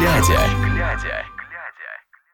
[0.00, 0.40] глядя.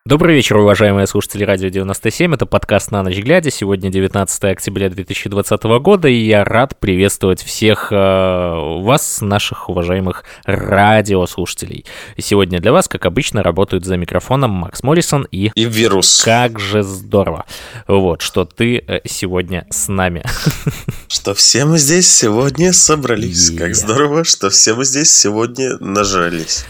[0.07, 2.33] Добрый вечер, уважаемые слушатели Радио 97.
[2.33, 3.51] Это подкаст «На ночь глядя».
[3.51, 11.87] Сегодня 19 октября 2020 года, и я рад приветствовать всех э, вас, наших уважаемых радиослушателей.
[12.15, 15.51] И сегодня для вас, как обычно, работают за микрофоном Макс Моррисон и...
[15.57, 16.23] И вирус.
[16.23, 17.45] Как же здорово,
[17.89, 20.23] вот, что ты э, сегодня с нами.
[21.09, 23.51] Что все мы здесь сегодня собрались.
[23.51, 23.59] Yeah.
[23.59, 26.65] Как здорово, что все мы здесь сегодня нажрались.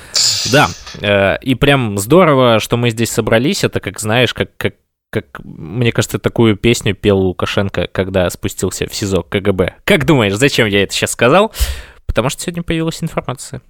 [0.52, 0.70] Да,
[1.02, 3.64] и прям здорово, что мы здесь собрались.
[3.64, 4.74] Это как, знаешь, как, как
[5.10, 9.76] как, мне кажется, такую песню пел Лукашенко, когда спустился в СИЗО КГБ.
[9.84, 11.52] Как думаешь, зачем я это сейчас сказал?
[12.06, 13.62] Потому что сегодня появилась информация.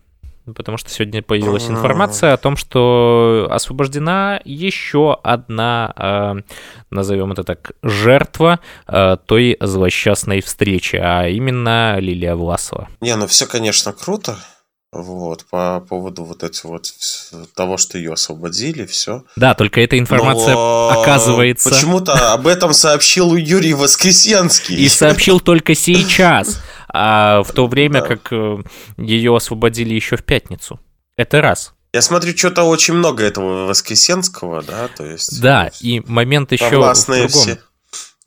[0.55, 6.35] Потому что сегодня появилась информация о том, что освобождена еще одна, э,
[6.91, 12.89] назовем это так, жертва э, той злосчастной встречи, а именно Лилия Власова.
[13.01, 14.39] Не, ну все, конечно, круто.
[15.03, 16.91] Вот, по поводу вот этого вот
[17.55, 19.25] того, что ее освободили, все.
[19.37, 21.71] Да, только эта информация Но оказывается...
[21.71, 24.77] Почему-то об этом сообщил Юрий Воскресенский.
[24.77, 28.07] И сообщил только сейчас, а в то время Да.
[28.07, 28.59] как э,
[28.97, 30.81] ее освободили еще в пятницу.
[31.17, 31.75] Это раз.
[31.93, 35.41] Я смотрю, что-то очень много этого Воскресенского, да, то есть...
[35.41, 37.29] Да, и момент еще в другом.
[37.29, 37.59] все.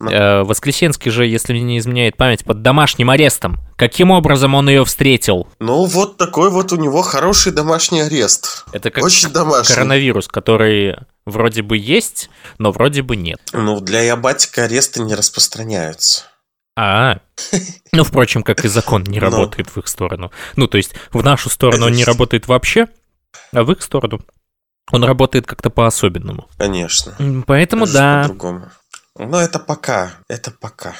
[0.00, 3.58] Э, Воскресенский же, если мне не изменяет память, под домашним арестом.
[3.76, 5.46] Каким образом он ее встретил?
[5.58, 8.64] Ну, вот такой вот у него хороший домашний арест.
[8.72, 9.74] Это как Очень домашний.
[9.74, 13.40] коронавирус, который вроде бы есть, но вроде бы нет.
[13.52, 16.24] Ну, для ябатика аресты не распространяются.
[16.76, 17.18] А,
[17.92, 19.26] ну, впрочем, как и закон не Но.
[19.26, 20.30] работает в их сторону.
[20.56, 22.86] Ну, то есть в нашу сторону он не работает вообще,
[23.52, 24.20] а в их сторону
[24.90, 26.48] он работает как-то по-особенному.
[26.56, 27.14] Конечно.
[27.46, 28.70] Поэтому Это же да, По-другому.
[29.18, 30.14] Но это пока.
[30.28, 30.94] Это пока.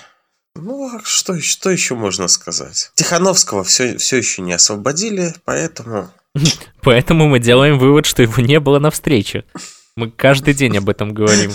[0.55, 2.91] Ну, а что, еще- что еще можно сказать?
[2.95, 6.11] Тихановского все, все еще не освободили, поэтому...
[6.83, 9.45] поэтому мы делаем вывод, что его не было на встрече.
[9.97, 11.53] Мы каждый день об этом говорим.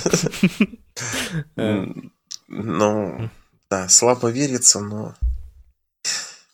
[2.48, 3.30] Ну,
[3.70, 5.16] да, слабо верится, но...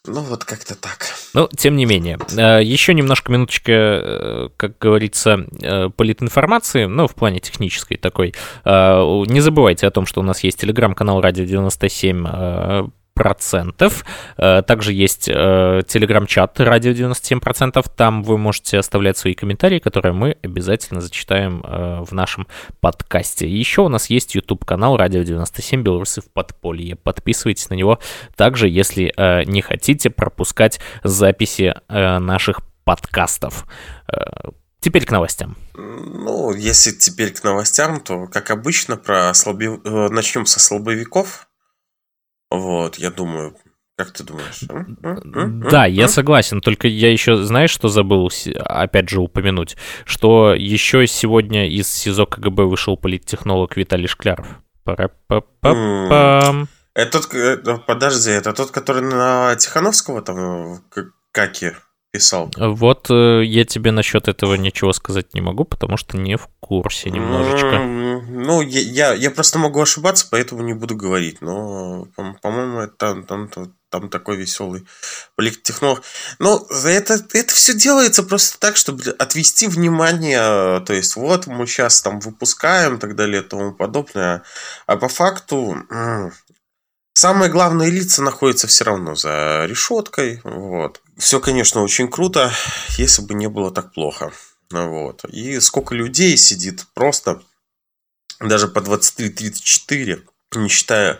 [0.07, 1.05] Ну, вот как-то так.
[1.35, 7.13] Ну, тем не менее, э, еще немножко минуточка, э, как говорится, э, политинформации, ну, в
[7.13, 8.33] плане технической такой.
[8.65, 12.91] Не забывайте о том, что у нас есть телеграм-канал Радио 97
[13.21, 14.05] э, процентов.
[14.37, 17.89] Э, Также есть э, телеграм-чат Радио 97 процентов.
[17.89, 22.47] Там вы можете оставлять свои комментарии, которые мы обязательно зачитаем э, в нашем
[22.79, 23.47] подкасте.
[23.47, 26.95] Еще у нас есть YouTube канал Радио 97 Белорусы в подполье.
[26.95, 27.99] Подписывайтесь на него
[28.35, 29.13] также, если
[29.45, 33.65] не хотите пропускать записи наших подкастов.
[34.81, 35.55] Теперь к новостям.
[35.75, 39.79] Ну, если теперь к новостям, то, как обычно, про слабе...
[39.83, 41.47] э, начнем со слабовиков.
[42.51, 43.55] Вот, я думаю...
[43.97, 44.63] Как ты думаешь?
[44.69, 44.97] М?
[45.03, 45.31] М?
[45.35, 45.69] М?
[45.69, 51.69] Да, я согласен, только я еще, знаешь, что забыл, опять же, упомянуть, что еще сегодня
[51.69, 54.47] из СИЗО КГБ вышел политтехнолог Виталий Шкляров.
[54.83, 56.67] Пара-па-па-пам.
[56.93, 57.57] Это тот, э,
[57.87, 61.01] подожди, это тот, который на Тихановского там, э,
[61.31, 61.71] каки
[62.11, 62.51] писал?
[62.57, 67.09] Вот э, я тебе насчет этого ничего сказать не могу, потому что не в курсе
[67.09, 67.79] немножечко.
[67.79, 71.41] Ну, я, я, я просто могу ошибаться, поэтому не буду говорить.
[71.41, 74.85] Но, по- по-моему, это там, там, там, там такой веселый
[75.35, 76.03] политтехнолог.
[76.39, 80.81] Ну, за это, это все делается просто так, чтобы отвести внимание.
[80.81, 84.43] То есть, вот мы сейчас там выпускаем и так далее и тому подобное.
[84.85, 85.77] А по факту
[87.13, 90.41] самые главные лица находятся все равно за решеткой.
[90.43, 91.01] Вот.
[91.17, 92.51] Все, конечно, очень круто,
[92.97, 94.31] если бы не было так плохо.
[94.71, 95.25] Вот.
[95.25, 97.41] И сколько людей сидит просто
[98.39, 100.23] даже по 23-34,
[100.55, 101.19] не считая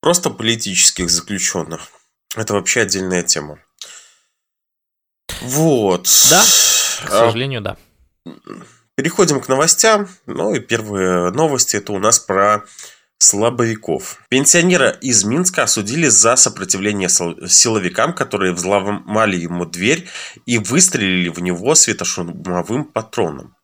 [0.00, 1.88] просто политических заключенных.
[2.36, 3.58] Это вообще отдельная тема.
[5.40, 6.08] Вот.
[6.30, 6.42] Да,
[7.04, 7.76] К А, сожалению, да.
[8.94, 10.08] Переходим к новостям.
[10.26, 12.64] Ну и первые новости это у нас про
[13.18, 14.18] слабовиков.
[14.28, 20.08] Пенсионера из Минска осудили за сопротивление сил- силовикам, которые взломали ему дверь
[20.44, 23.54] и выстрелили в него светошумовым патроном.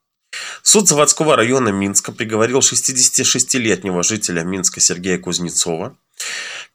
[0.62, 5.96] Суд заводского района Минска приговорил 66-летнего жителя Минска Сергея Кузнецова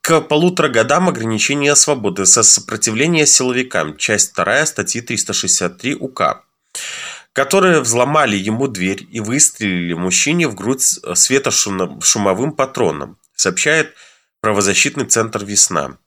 [0.02, 6.44] к полутора годам ограничения свободы за сопротивление силовикам, часть 2 статьи 363 УК,
[7.38, 13.94] которые взломали ему дверь и выстрелили мужчине в грудь с- светошумовым патроном, сообщает
[14.42, 16.00] правозащитный центр «Весна».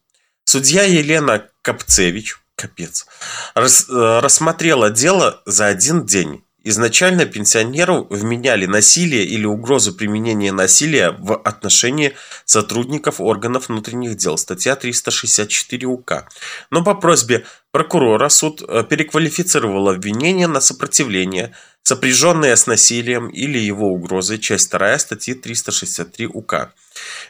[0.43, 3.07] Судья Елена Капцевич, капец,
[3.55, 11.13] рас- э, рассмотрела дело за один день Изначально пенсионеру вменяли насилие или угрозу применения насилия
[11.19, 12.15] в отношении
[12.45, 16.29] сотрудников органов внутренних дел, статья 364 УК.
[16.71, 23.89] Но по просьбе прокурора суд э, переквалифицировал обвинение на сопротивление, сопряженное с насилием или его
[23.89, 26.75] угрозой, часть 2 статьи 363 УК.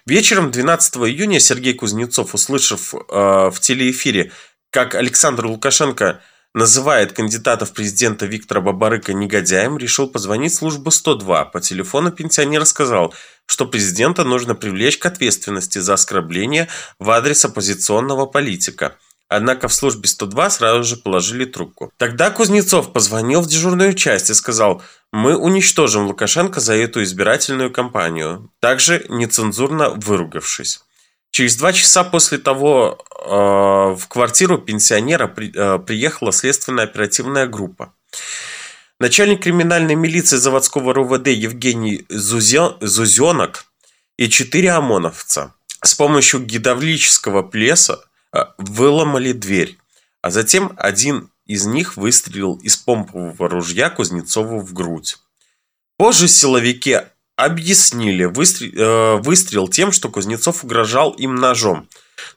[0.07, 4.33] Вечером 12 июня Сергей Кузнецов, услышав э, в телеэфире,
[4.71, 6.21] как Александр Лукашенко–
[6.55, 11.47] называет кандидата в президента Виктора Бабарыка негодяем, решил позвонить в службу 102.
[11.47, 13.15] По телефону пенсионер сказал,
[13.47, 16.69] что президента нужно привлечь к ответственности за оскорбление
[16.99, 18.97] в адрес оппозиционного политика.
[19.29, 21.93] Однако в службе 102 сразу же положили трубку.
[21.99, 24.83] Тогда Кузнецов позвонил в дежурную часть и сказал,
[25.13, 30.81] мы уничтожим Лукашенко за эту избирательную кампанию, также нецензурно выругавшись.
[31.31, 37.95] Через два часа после того э, в квартиру пенсионера э, приехала следственная оперативная группа.
[38.99, 43.65] Начальник криминальной милиции заводского РУВД Евгений Зузё, Зузенок
[44.19, 48.01] и четыре ОМОНовца с помощью гидравлического плеса
[48.33, 49.79] э, выломали дверь,
[50.23, 55.17] а затем один из них выстрелил из помпового ружья Кузнецову в грудь.
[55.97, 56.99] Позже силовики
[57.45, 61.87] объяснили выстрел, э, выстрел тем, что Кузнецов угрожал им ножом.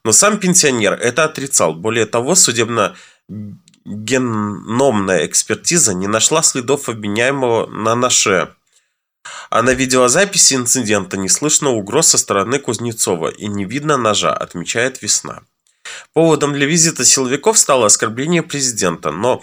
[0.04, 1.74] Но сам пенсионер это отрицал.
[1.74, 8.54] Более того, судебно-геномная экспертиза не нашла следов обвиняемого на ноже.
[9.50, 15.02] А на видеозаписи инцидента не слышно угроз со стороны Кузнецова и не видно ножа, отмечает
[15.02, 15.44] Весна.
[16.14, 19.42] Поводом для визита силовиков стало оскорбление президента, но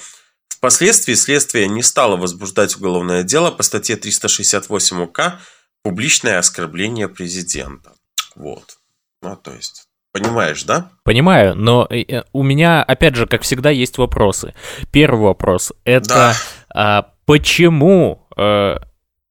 [0.61, 5.41] Впоследствии следствие не стало возбуждать уголовное дело по статье 368 УК
[5.83, 7.95] «Публичное оскорбление президента».
[8.37, 8.77] Вот.
[9.23, 10.91] Ну, то есть, Понимаешь, да?
[11.05, 14.55] Понимаю, но э, э, у меня, опять же, как всегда, есть вопросы.
[14.91, 16.35] Первый вопрос– это да.
[16.75, 18.81] а, почему а,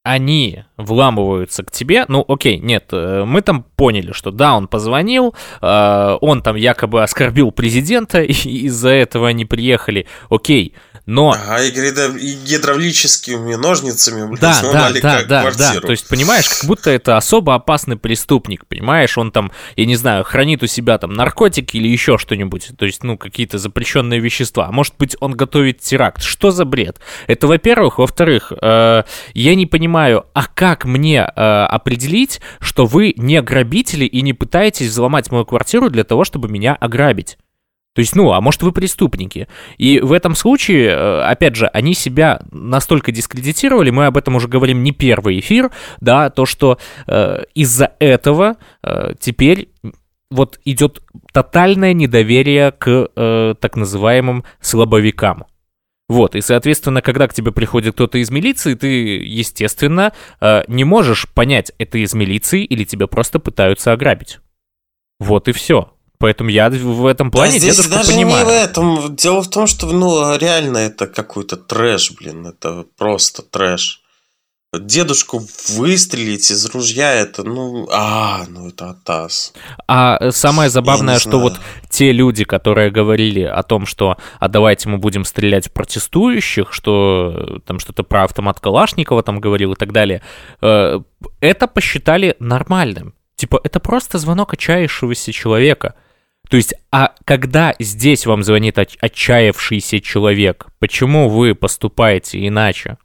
[0.04, 2.06] они вламываются к тебе?
[2.08, 7.52] Ну, окей, нет, мы там поняли, что да, он позвонил, а, он там якобы оскорбил
[7.52, 10.75] президента, и из-за этого они приехали, окей,
[11.10, 11.32] но...
[11.32, 15.82] Ага, и, и гидравлическими ножницами, блин, да, да, да, да, квартиру.
[15.82, 19.96] да, то есть, понимаешь, как будто это особо опасный преступник, понимаешь, он там, я не
[19.96, 24.68] знаю, хранит у себя там наркотики или еще что-нибудь, то есть, ну, какие-то запрещенные вещества,
[24.68, 27.00] а может быть, он готовит теракт, что за бред?
[27.26, 29.04] Это, во-первых, во-вторых, э,
[29.34, 34.90] я не понимаю, а как мне э, определить, что вы не грабители и не пытаетесь
[34.90, 37.38] взломать мою квартиру для того, чтобы меня ограбить?
[37.95, 39.47] То есть, ну, а может вы преступники.
[39.77, 44.47] И в этом случае, э, опять же, они себя настолько дискредитировали, мы об этом уже
[44.47, 46.77] говорим не первый эфир, да, то, что
[47.07, 49.69] э, из-за этого э, теперь
[50.31, 51.01] вот идет
[51.33, 55.45] тотальное недоверие к э, так называемым слабовикам.
[56.07, 58.88] Вот, и, соответственно, когда к тебе приходит кто-то из милиции, ты,
[59.18, 64.39] естественно, э, не можешь понять, это из милиции или тебя просто пытаются ограбить.
[65.19, 65.94] Вот и все.
[66.19, 68.45] Поэтому я в этом плане да, здесь даже понимаю.
[68.45, 69.16] не в этом.
[69.16, 72.45] Дело в том, что ну реально это какой-то трэш, блин.
[72.45, 74.01] Это просто трэш.
[74.77, 79.51] Дедушку выстрелить из ружья, это, ну, а, ну это атас.
[79.88, 81.44] А самое забавное, что знаю.
[81.44, 86.72] вот те люди, которые говорили о том, что, а давайте мы будем стрелять в протестующих,
[86.72, 90.22] что там что-то про автомат Калашникова там говорил и так далее,
[90.62, 91.00] э,
[91.39, 93.15] это посчитали нормальным.
[93.38, 95.96] Типа, это просто звонок отчаявшегося человека–
[96.50, 102.98] то есть, а когда здесь вам звонит отчаявшийся человек, почему вы поступаете иначе?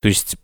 [0.00, 0.36] То есть,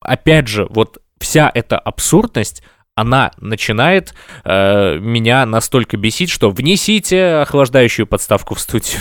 [0.00, 2.62] опять же, вот вся эта абсурдность,
[2.94, 9.00] она начинает э, меня настолько бесить, что внесите охлаждающую подставку в студию.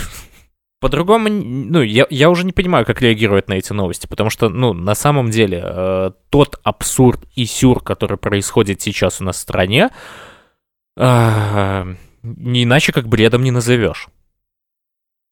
[0.80, 4.72] По-другому, ну, я, я уже не понимаю, как реагировать на эти новости, потому что, ну,
[4.72, 9.90] на самом деле, э, тот абсурд и сюр, который происходит сейчас у нас в стране,
[10.96, 11.96] э,
[12.38, 14.08] не иначе как бредом не назовешь.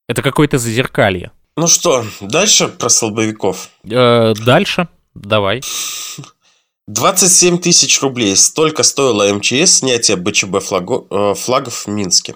[0.07, 1.31] Это какое-то зазеркалье.
[1.57, 3.69] Ну что, дальше про слабовиков?
[3.83, 5.61] Э, дальше, давай.
[6.87, 8.35] 27 тысяч рублей.
[8.37, 12.35] Столько стоило МЧС снятие БЧБ флаго, э, флагов в Минске.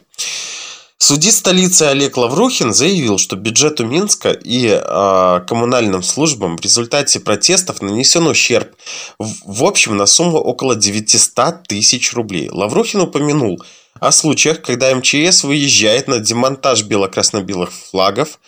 [0.97, 7.81] Судьи столицы Олег Лаврухин заявил, что бюджету Минска и э, коммунальным службам в результате протестов
[7.81, 8.75] нанесен ущерб
[9.17, 12.49] в, в общем на сумму около 900 тысяч рублей.
[12.51, 13.63] Лаврухин упомянул–
[13.99, 18.39] о случаях, когда МЧС выезжает на демонтаж бело-красно-белых флагов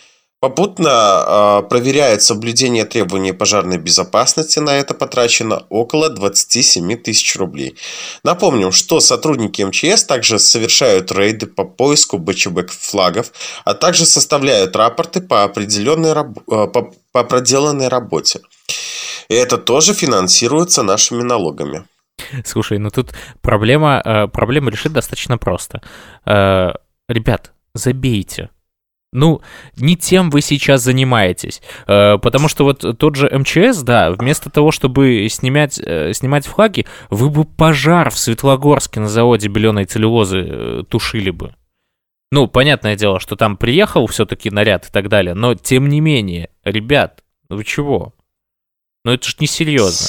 [0.43, 4.59] Попутно э, проверяют соблюдение требований пожарной безопасности.
[4.59, 7.77] На это потрачено около 27 тысяч рублей.
[8.25, 13.31] Напомним, что сотрудники МЧС также совершают рейды по поиску БЧБ флагов,
[13.63, 16.37] а также составляют рапорты по, определенной, раб...
[16.39, 18.41] э, по, по проделанной работе.
[19.29, 21.85] И это тоже финансируется нашими налогами.
[22.45, 25.81] Слушай, ну тут проблема, э, проблема решить достаточно просто.
[26.25, 26.73] Э,
[27.07, 28.49] ребят, забейте
[29.15, 29.41] ну,
[29.75, 31.61] не тем вы сейчас занимаетесь.
[31.85, 37.29] Э, потому что вот тот же МЧС, да, вместо того, чтобы снимать, снимать флаги, вы
[37.29, 41.53] бы пожар в Светлогорске на заводе беленой целлюлозы тушили бы.
[42.31, 46.49] Ну, понятное дело, что там приехал все-таки наряд и так далее, но тем не менее,
[46.63, 48.15] ребят, ну вы чего?
[49.05, 50.07] Ну это ж несерьезно.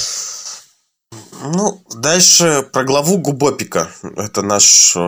[1.53, 3.89] Ну, дальше про главу Губопика.
[4.17, 4.99] Это наш э,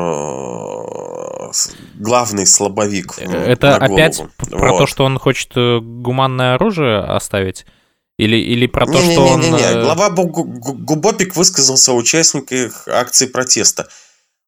[1.96, 3.18] главный слабовик.
[3.20, 4.78] Это опять про вот.
[4.80, 7.66] то, что он хочет э, гуманное оружие оставить?
[8.18, 9.56] Или, или про то, не, что не, он...
[9.56, 13.88] Э, глава Губопик высказался о участниках акции протеста.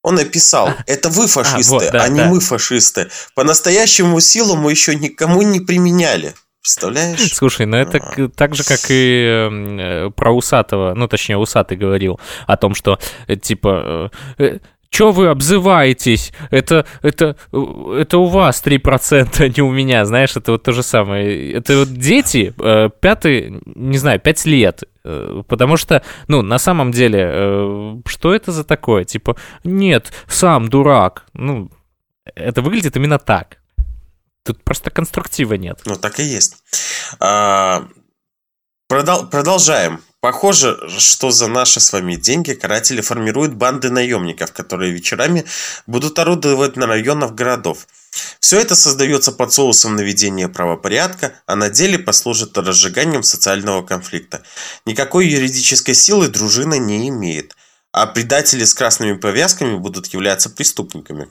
[0.02, 0.78] Он написал, а.
[0.88, 2.30] это вы фашисты, а, вот, да, а не да.
[2.30, 3.10] мы фашисты.
[3.36, 6.34] По-настоящему силу мы еще никому не применяли.
[6.70, 7.34] Представляешь?
[7.34, 8.28] Слушай, ну это а.
[8.30, 13.36] так же, как и э, про Усатого, ну, точнее, Усатый говорил о том, что, э,
[13.38, 14.60] типа, э,
[14.92, 16.32] Чё вы обзываетесь?
[16.50, 20.82] Это, это, это у вас 3%, а не у меня, знаешь, это вот то же
[20.82, 21.54] самое.
[21.54, 22.54] Это вот дети,
[23.00, 29.06] пятый, не знаю, пять лет, потому что, ну, на самом деле, что это за такое?
[29.06, 31.26] Типа, нет, сам дурак.
[31.34, 31.70] Ну,
[32.34, 33.59] это выглядит именно так.
[34.44, 35.82] Тут просто конструктива нет.
[35.86, 36.58] Ну, так и есть.
[37.20, 37.88] А,
[38.92, 40.02] продол- продолжаем.
[40.22, 45.46] Похоже, что за наши с вами деньги каратели формируют банды наемников, которые вечерами
[45.88, 47.88] будут орудовать на районах городов.
[48.42, 54.44] Все это создается под соусом наведения правопорядка, а на деле послужит разжиганием социального конфликта.
[54.86, 57.56] Никакой юридической силы дружина не имеет,
[57.94, 61.30] а предатели с красными повязками будут являться преступниками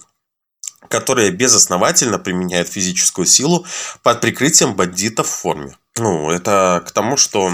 [0.88, 3.66] которые безосновательно применяют физическую силу
[4.02, 5.76] под прикрытием бандитов в форме.
[5.96, 7.50] Ну, это к тому, что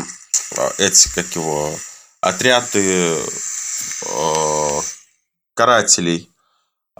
[0.57, 1.71] а, эти, как его,
[2.21, 3.17] отряды
[4.07, 4.81] э,
[5.55, 6.31] карателей,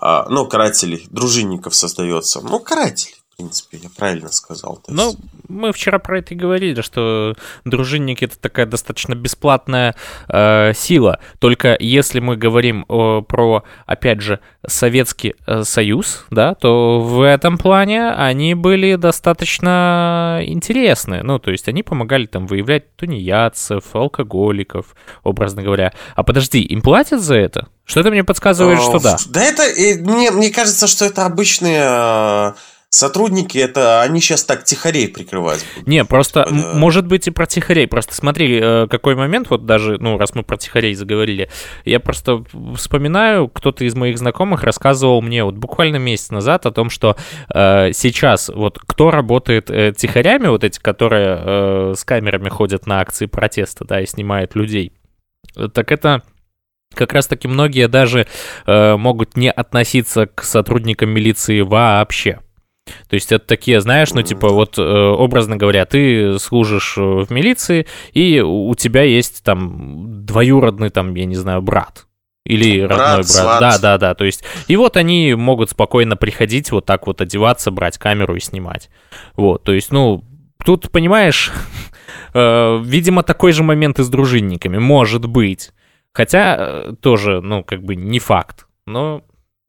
[0.01, 2.41] э, ну, карателей, дружинников создается.
[2.41, 4.77] Ну, карателей в принципе, я правильно сказал.
[4.77, 5.17] То ну,
[5.49, 9.97] мы вчера про это и говорили, что дружинники это такая достаточно бесплатная
[10.29, 11.19] э, сила.
[11.41, 17.59] Только если мы говорим о, про, опять же, Советский э, Союз, да, то в этом
[17.59, 21.23] плане они были достаточно интересны.
[21.25, 25.93] Ну, то есть они помогали там выявлять тунеядцев, алкоголиков, образно говоря.
[26.15, 27.69] А подожди, им платят за это?
[27.85, 29.17] Что-то мне подсказывает, что да.
[29.27, 29.65] Да это,
[30.03, 32.53] мне, мне кажется, что это обычные э,
[32.95, 35.89] сотрудники, это они сейчас так тихорей прикрывать будут.
[35.89, 36.75] Не, просто, да.
[36.75, 37.87] может быть, и про тихорей.
[37.87, 41.51] Просто смотри, э, какой момент, вот даже, ну, раз мы про тихорей заговорили,
[41.85, 42.45] я просто
[42.77, 47.17] вспоминаю, кто-то из моих знакомых рассказывал мне вот буквально месяц назад о том, что
[47.53, 53.01] э, сейчас вот кто работает э, тихорями, вот эти, которые э, с камерами ходят на
[53.01, 54.93] акции протеста, да, и снимают людей,
[55.73, 56.23] так это
[56.95, 58.27] как раз-таки многие даже
[58.67, 62.39] э, могут не относиться к сотрудникам милиции вообще.
[63.09, 67.31] То есть это такие, знаешь, ну типа вот э, образно говоря, ты служишь э, в
[67.31, 72.07] милиции, и у тебя есть там двоюродный там, я не знаю, брат.
[72.45, 73.27] Или брат, родной брат.
[73.27, 73.61] Сват.
[73.61, 74.15] Да, да, да.
[74.15, 78.41] То есть, и вот они могут спокойно приходить, вот так вот одеваться, брать камеру и
[78.41, 78.91] снимать.
[79.35, 80.23] Вот, то есть, ну,
[80.63, 81.53] тут, понимаешь,
[82.35, 85.73] э, видимо, такой же момент и с дружинниками, может быть.
[86.13, 88.67] Хотя тоже, ну, как бы не факт.
[88.87, 89.25] Но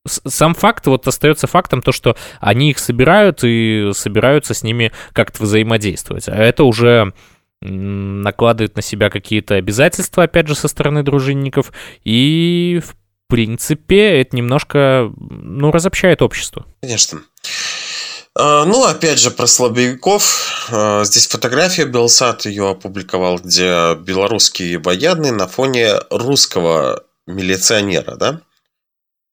[0.06, 5.44] сам факт вот остается фактом то, что они их собирают и собираются с ними как-то
[5.44, 6.28] взаимодействовать.
[6.28, 7.14] А это уже
[7.62, 11.72] накладывает на себя какие-то обязательства, опять же, со стороны дружинников,
[12.04, 12.96] и, в
[13.28, 16.66] принципе, это немножко, ну, разобщает общество.
[16.82, 17.22] Конечно.
[18.38, 20.70] А, ну, опять же, про слабовиков.
[20.72, 28.42] А, здесь фотография Белсат ее опубликовал, где белорусский военный на фоне русского милиционера, да?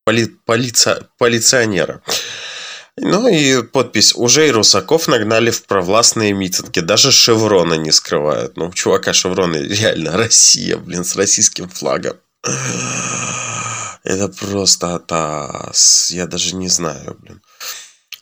[0.05, 2.03] Поли, полиция, полиционера.
[2.97, 4.15] Ну и подпись.
[4.15, 6.81] Уже и русаков нагнали в провластные митинги.
[6.81, 8.57] Даже шеврона не скрывают.
[8.57, 12.17] Ну, чувака шевроны реально Россия, блин, с российским флагом.
[14.05, 16.11] Это просто атас.
[16.11, 17.41] Я даже не знаю, блин.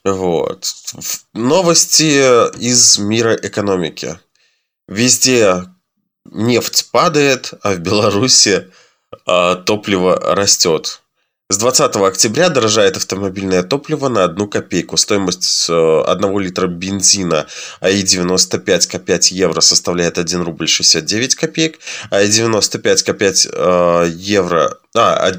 [0.04, 0.72] Вот.
[1.34, 4.18] Новости из мира экономики.
[4.88, 5.64] Везде
[6.25, 8.70] нефть падает, а в Беларуси
[9.26, 11.02] а, топливо растет.
[11.52, 14.97] С 20 октября дорожает автомобильное топливо на 1 копейку.
[14.97, 17.49] Стоимость 1 литра бензина
[17.80, 21.80] АИ-95 К5 евро составляет 1 рубль 69 копеек.
[22.12, 24.78] АИ-95 К5 евро...
[24.97, 25.33] А,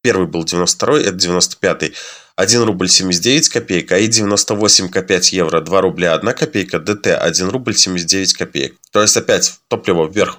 [0.00, 1.92] первый был 92 это 95
[2.36, 8.32] 1 рубль 79 копеек, АИ-98 К5 евро 2 рубля 1 копейка, ДТ 1 рубль 79
[8.32, 8.76] копеек.
[8.90, 10.38] То есть опять топливо вверх.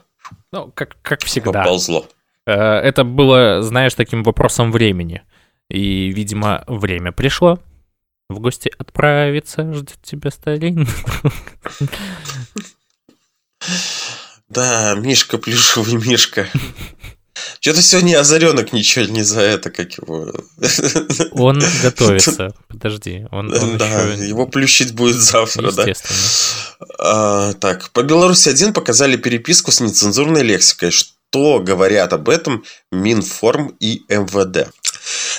[0.51, 1.51] Ну, как, как всегда.
[1.51, 2.10] Поползло.
[2.45, 5.23] Э, это было, знаешь, таким вопросом времени.
[5.69, 7.59] И, видимо, время пришло.
[8.29, 10.88] В гости отправиться, ждет тебя Сталин.
[14.50, 16.47] Да, Мишка, плюшевый Мишка.
[17.59, 20.31] Что-то сегодня озаренок ничего не за это, как его.
[21.31, 22.53] Он готовится.
[22.67, 23.25] Подожди.
[23.31, 24.27] Он, он да, еще...
[24.27, 25.85] его плющить будет завтра, да.
[27.00, 30.91] А, так, по Беларуси 1 показали переписку с нецензурной лексикой.
[31.34, 34.72] Что говорят об этом Минформ и МВД?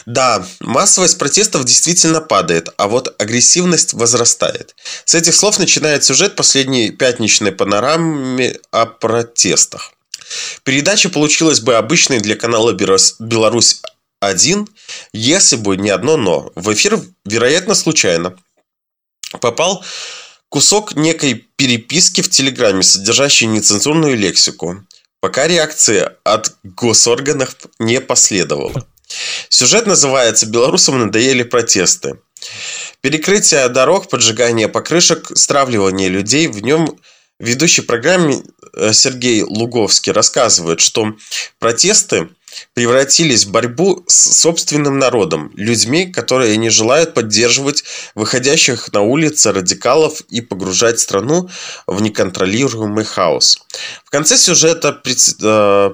[0.07, 4.75] Да, массовость протестов действительно падает, а вот агрессивность возрастает.
[5.05, 9.93] С этих слов начинает сюжет последней пятничной панорамы о протестах.
[10.65, 13.81] Передача получилась бы обычной для канала «Беларусь
[14.21, 14.67] 1»,
[15.13, 16.51] если бы не одно «но».
[16.57, 18.35] В эфир, вероятно, случайно
[19.41, 19.85] попал
[20.49, 24.85] кусок некой переписки в Телеграме, содержащей нецензурную лексику,
[25.25, 28.85] пока реакции от госорганов не последовало.
[29.49, 32.19] Сюжет называется «Белорусам надоели протесты».
[33.01, 36.47] Перекрытие дорог, поджигание покрышек, стравливание людей.
[36.47, 36.99] В нем
[37.39, 38.43] ведущий программе
[38.75, 41.15] э, Сергей Луговский рассказывает, что
[41.59, 42.29] протесты
[42.75, 47.85] превратились в борьбу с собственным народом, людьми, которые не желают поддерживать
[48.15, 51.49] выходящих на улицы радикалов и погружать страну
[51.87, 53.59] в неконтролируемый хаос.
[54.05, 55.01] В конце сюжета
[55.43, 55.91] э,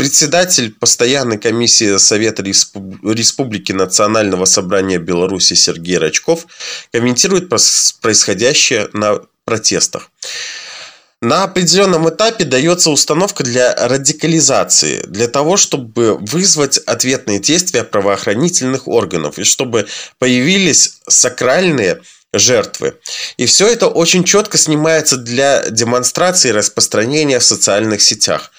[0.00, 6.46] Председатель постоянной комиссии Совета Республики Национального собрания Беларуси Сергей Рачков
[6.90, 10.10] комментирует происходящее на протестах.
[11.22, 19.38] На определенном этапе дается установка для радикализации, для того, чтобы вызвать ответные действия правоохранительных органов
[19.38, 19.86] и чтобы
[20.18, 22.00] появились сакральные
[22.32, 22.96] жертвы.
[23.36, 28.50] И все это очень четко снимается для демонстрации и распространения в социальных сетях.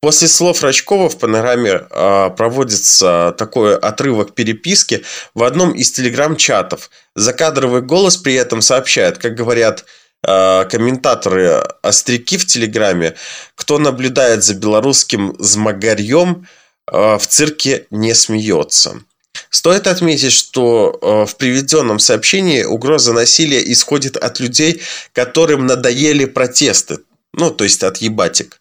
[0.00, 6.90] После слов Рачкова в панораме э, проводится такой отрывок переписки в одном из телеграм-чатов.
[7.14, 9.84] Закадровый голос при этом сообщает, как говорят
[10.22, 13.14] комментаторы остряки в Телеграме,
[13.54, 16.46] кто наблюдает за белорусским змагарьем,
[16.90, 19.00] э, в цирке не смеется.
[19.50, 26.98] Стоит отметить, что э, в приведенном сообщении угроза насилия исходит от людей, которым надоели протесты,
[27.32, 28.60] ну, то есть от ебатик.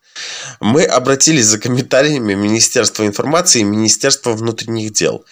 [0.60, 5.26] Мы обратились за комментариями Министерства информации и Министерства внутренних дел.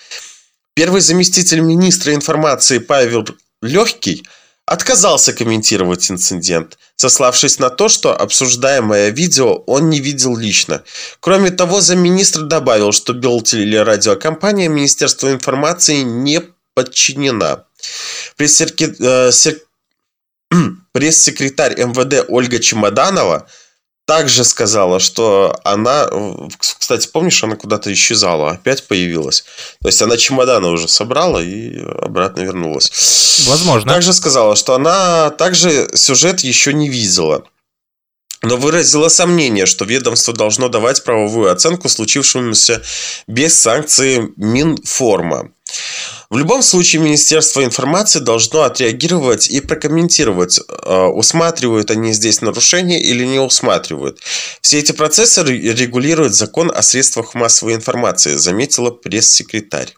[0.74, 3.26] Первый заместитель министра информации Павел
[3.62, 4.28] Легкий–
[4.66, 10.84] отказался комментировать инцидент, сославшись на то, что обсуждаемое видео он не видел лично.
[11.20, 16.42] Кроме того, замминистра добавил, что Белтелерадиокомпания Министерства информации не
[16.74, 17.66] подчинена.
[20.94, 23.48] Пресс-секретарь э, МВД Ольга Чемоданова–
[24.06, 26.08] также сказала, что она,
[26.58, 29.46] кстати, помнишь, она куда-то исчезала, опять появилась.
[29.82, 33.46] То есть она чемоданы уже собрала и обратно вернулась.
[33.48, 33.92] Возможно.
[33.92, 37.46] Также сказала, что она также сюжет еще не видела.
[38.44, 42.84] Но выразила сомнение, что ведомство должно давать правовую оценку случившемуся
[43.26, 45.50] без санкции Минформа.
[46.36, 53.24] В любом случае, Министерство информации должно отреагировать и прокомментировать, э, усматривают они здесь нарушения или
[53.24, 54.20] не усматривают.
[54.60, 59.96] Все эти процессы регулирует закон о средствах массовой информации, заметила пресс-секретарь.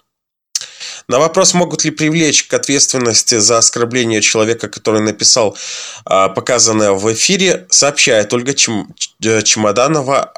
[1.08, 5.58] На вопрос, могут ли привлечь к ответственности за оскорбление человека, который написал
[6.06, 10.34] э, показанное в эфире, сообщает Ольга э, Чемоданова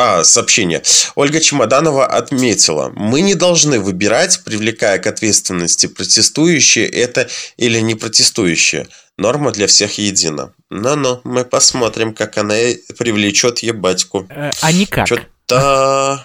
[0.00, 0.82] а, сообщение.
[1.14, 8.86] Ольга Чемоданова отметила, мы не должны выбирать, привлекая к ответственности протестующие это или не протестующие.
[9.18, 10.54] Норма для всех едина.
[10.70, 12.54] Ну-ну, мы посмотрим, как она
[12.96, 14.26] привлечет ебатьку.
[14.30, 15.06] Э, а никак.
[15.06, 16.24] Что-то...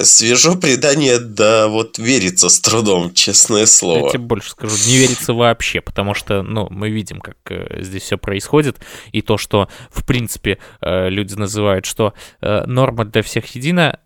[0.00, 4.06] Свежо предание, да, вот верится с трудом, честное слово.
[4.06, 8.02] Я тебе больше скажу, не верится вообще, потому что, ну, мы видим, как э, здесь
[8.02, 8.78] все происходит,
[9.12, 14.00] и то, что, в принципе, э, люди называют, что э, норма для всех едина,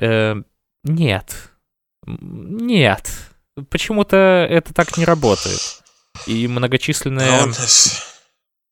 [0.85, 1.35] нет,
[2.07, 3.11] нет,
[3.71, 5.83] почему-то это так не работает.
[6.27, 7.53] И многочисленные ну,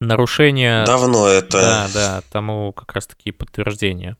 [0.00, 0.84] нарушения...
[0.84, 1.60] Давно это...
[1.60, 4.16] Да, да, тому как раз-таки подтверждение.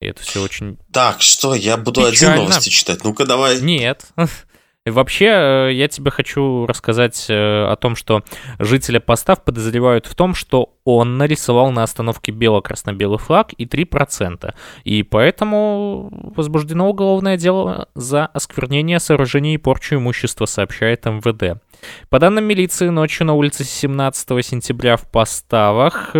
[0.00, 0.78] И это все очень...
[0.92, 2.34] Так, что, я буду Печально.
[2.34, 3.04] один новости читать?
[3.04, 3.60] Ну-ка, давай.
[3.60, 4.06] Нет.
[4.86, 8.22] Вообще, э, я тебе хочу рассказать э, о том, что
[8.58, 14.54] жителя постав подозревают в том, что он нарисовал на остановке бело-красно-белый флаг и 3%.
[14.84, 21.60] И поэтому возбуждено уголовное дело за осквернение сооружений и порчу имущества, сообщает МВД.
[22.08, 26.16] По данным милиции, ночью на улице 17 сентября в Поставах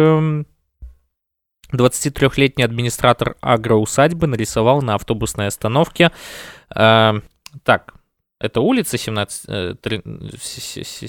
[1.73, 6.11] 23-летний эм, администратор агроусадьбы нарисовал на автобусной остановке...
[6.75, 7.21] Э,
[7.65, 7.95] так,
[8.41, 9.79] это улица 17,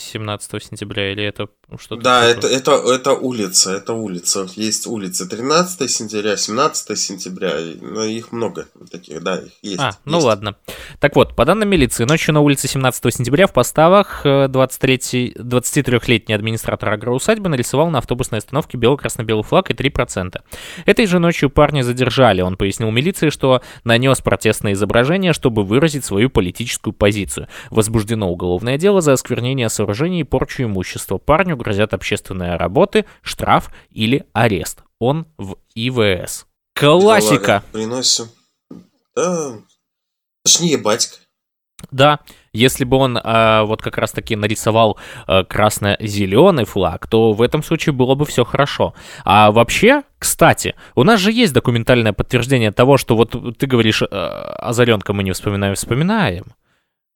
[0.01, 1.47] 17 сентября или это
[1.79, 2.01] что-то?
[2.01, 4.49] Да, это, это, это улица, это улица.
[4.55, 9.79] Есть улица 13 сентября, 17 сентября, но их много таких, да, их есть.
[9.79, 9.99] А, есть.
[10.03, 10.57] ну ладно.
[10.99, 16.89] Так вот, по данным милиции, ночью на улице 17 сентября в поставах 23, 23-летний администратор
[16.89, 20.41] агроусадьбы нарисовал на автобусной остановке бело-красно-белый флаг и 3%.
[20.85, 22.41] Этой же ночью парня задержали.
[22.41, 27.20] Он пояснил милиции, что нанес протестное изображение, чтобы выразить свою политическую позицию.
[27.69, 31.17] Возбуждено уголовное дело за осквернение сооружений и порчу имущества.
[31.17, 34.83] Парню грозят общественные работы, штраф или арест.
[34.99, 36.45] Он в ИВС.
[36.73, 37.63] Классика.
[37.71, 38.27] Приносим.
[39.15, 39.53] Да.
[40.43, 41.17] Точнее, батька.
[41.89, 42.19] Да,
[42.53, 47.93] если бы он э, вот как раз-таки нарисовал э, красно-зеленый флаг, то в этом случае
[47.93, 48.93] было бы все хорошо.
[49.23, 54.05] А вообще, кстати, у нас же есть документальное подтверждение того, что вот ты говоришь, э,
[54.05, 56.45] Озаренка мы не вспоминаем, вспоминаем.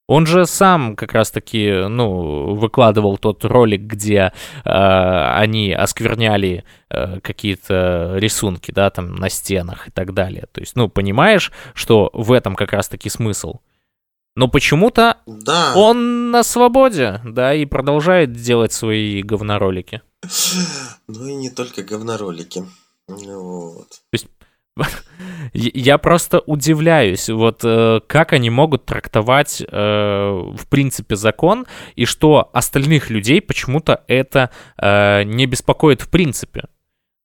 [0.08, 4.32] Он же сам как раз-таки, ну, выкладывал тот ролик, где
[4.64, 10.48] э, они оскверняли э, какие-то рисунки, да, там на стенах и так далее.
[10.52, 13.60] То есть, ну, понимаешь, что в этом как раз-таки смысл.
[14.36, 15.74] Но почему-то да.
[15.76, 20.02] он на свободе, да, и продолжает делать свои говноролики.
[21.08, 22.66] Ну и не только говноролики.
[23.08, 23.90] Вот.
[23.90, 24.28] То есть
[25.54, 32.50] я просто удивляюсь, вот э, как они могут трактовать э, в принципе закон, и что
[32.54, 36.62] остальных людей почему-то это э, не беспокоит в принципе.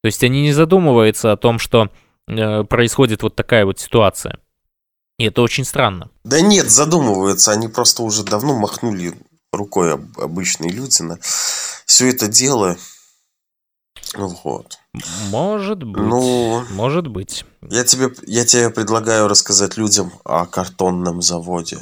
[0.02, 1.90] То есть они не задумываются о том, что
[2.28, 4.38] э, происходит вот такая вот ситуация.
[5.18, 6.10] И это очень странно.
[6.24, 9.14] Да нет, задумываются, они просто уже давно махнули
[9.52, 12.76] рукой обычные люди на все это дело.
[14.16, 14.78] Вот.
[15.30, 16.02] Может быть.
[16.02, 17.44] Ну, может быть.
[17.68, 21.78] Я тебе, я тебе предлагаю рассказать людям о картонном заводе.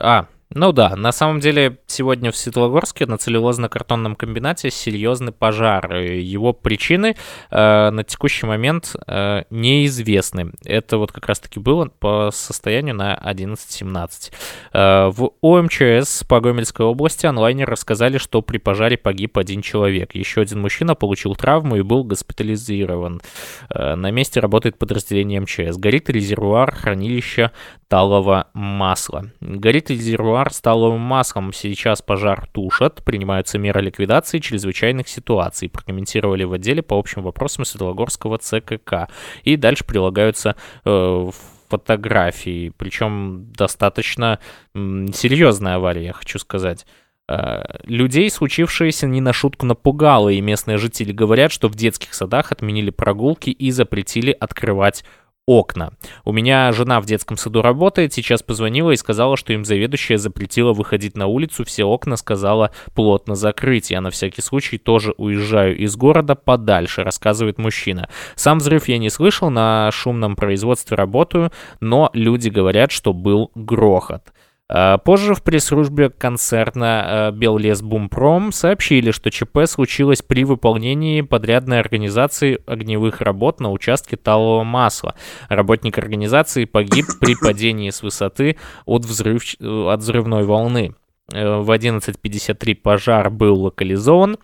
[0.00, 5.94] А, ну да, на самом деле сегодня в Светлогорске на целлюлозно-картонном комбинате серьезный пожар.
[5.96, 7.16] Его причины
[7.50, 10.52] э, на текущий момент э, неизвестны.
[10.64, 14.32] Это вот как раз-таки было по состоянию на 11.17.
[14.72, 20.14] Э, в ОМЧС по Гомельской области онлайнер рассказали, что при пожаре погиб один человек.
[20.14, 23.20] Еще один мужчина получил травму и был госпитализирован.
[23.68, 25.76] Э, на месте работает подразделение МЧС.
[25.76, 27.52] Горит резервуар хранилища
[27.88, 29.26] талого масла.
[29.40, 31.52] Горит резервуар тротуар столовым маслом.
[31.52, 38.38] Сейчас пожар тушат, принимаются меры ликвидации чрезвычайных ситуаций, прокомментировали в отделе по общим вопросам Светлогорского
[38.38, 39.08] ЦКК.
[39.42, 41.30] И дальше прилагаются э,
[41.68, 44.38] фотографии, причем достаточно
[44.74, 46.86] м, серьезная авария, я хочу сказать.
[47.28, 52.52] Э, людей случившееся не на шутку напугало, и местные жители говорят, что в детских садах
[52.52, 55.04] отменили прогулки и запретили открывать
[55.48, 55.92] окна.
[56.26, 60.74] У меня жена в детском саду работает, сейчас позвонила и сказала, что им заведующая запретила
[60.74, 63.90] выходить на улицу, все окна сказала плотно закрыть.
[63.90, 68.10] Я на всякий случай тоже уезжаю из города подальше, рассказывает мужчина.
[68.34, 74.24] Сам взрыв я не слышал, на шумном производстве работаю, но люди говорят, что был грохот.
[74.70, 82.60] А, позже в пресс-службе концерна Беллес Бумпром сообщили, что ЧП случилось при выполнении подрядной организации
[82.66, 85.14] огневых работ на участке талого масла.
[85.48, 89.42] Работник организации погиб при падении с высоты от, взрыв...
[89.60, 90.94] от взрывной волны.
[91.32, 94.38] Э, в 11.53 пожар был локализован,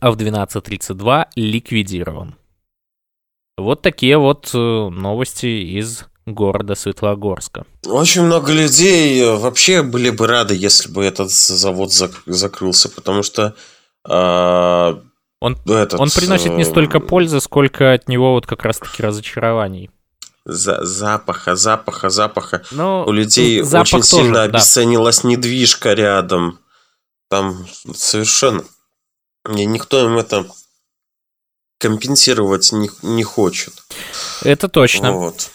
[0.00, 2.34] а в 12.32 ликвидирован.
[3.56, 7.64] Вот такие вот э, новости из города Светлогорска.
[7.86, 13.22] Очень много людей э, вообще были бы рады, если бы этот завод зак- закрылся, потому
[13.22, 13.54] что
[14.08, 14.94] э,
[15.40, 19.90] он, этот, он приносит не столько пользы, сколько от него вот как раз-таки разочарований.
[20.44, 22.64] За, запаха, запаха, запаха.
[22.70, 25.28] Но У людей очень тоже, сильно обесценилась да.
[25.28, 26.58] недвижка рядом.
[27.28, 28.64] Там совершенно...
[29.46, 30.46] Никто им это
[31.78, 33.74] компенсировать не, не хочет.
[34.42, 35.12] Это точно.
[35.12, 35.50] Вот.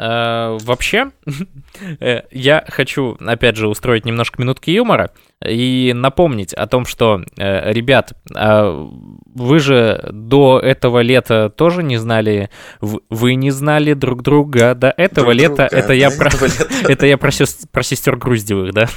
[0.00, 1.10] Э, вообще,
[2.00, 5.10] э, я хочу, опять же, устроить немножко минутки юмора
[5.46, 8.88] и напомнить о том, что, э, ребят, а
[9.34, 12.48] вы же до этого лета тоже не знали,
[12.80, 15.68] вы не знали друг друга до этого друг лета.
[15.70, 16.30] Друга, это, я про,
[16.88, 17.30] это я про,
[17.70, 18.88] про сестер Груздевых, да?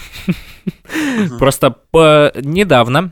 [1.38, 3.12] Просто недавно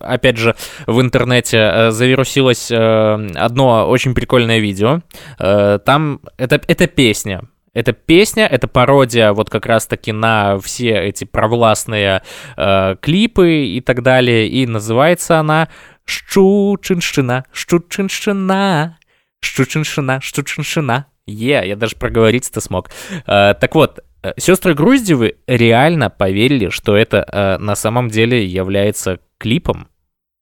[0.00, 0.54] опять же,
[0.86, 5.00] в интернете э, завирусилось э, одно очень прикольное видео.
[5.38, 7.42] Э, там это, это песня.
[7.74, 12.22] Это песня, это пародия вот как раз-таки на все эти провластные
[12.56, 14.48] э, клипы и так далее.
[14.48, 15.68] И называется она
[16.06, 18.98] «Щучиншина, щучиншина,
[19.40, 21.06] щучиншина, щучиншина».
[21.26, 22.90] Е, yeah, я даже проговорить-то смог.
[23.26, 24.03] Э, так вот,
[24.36, 29.88] сестры Груздевы реально поверили, что это э, на самом деле является клипом.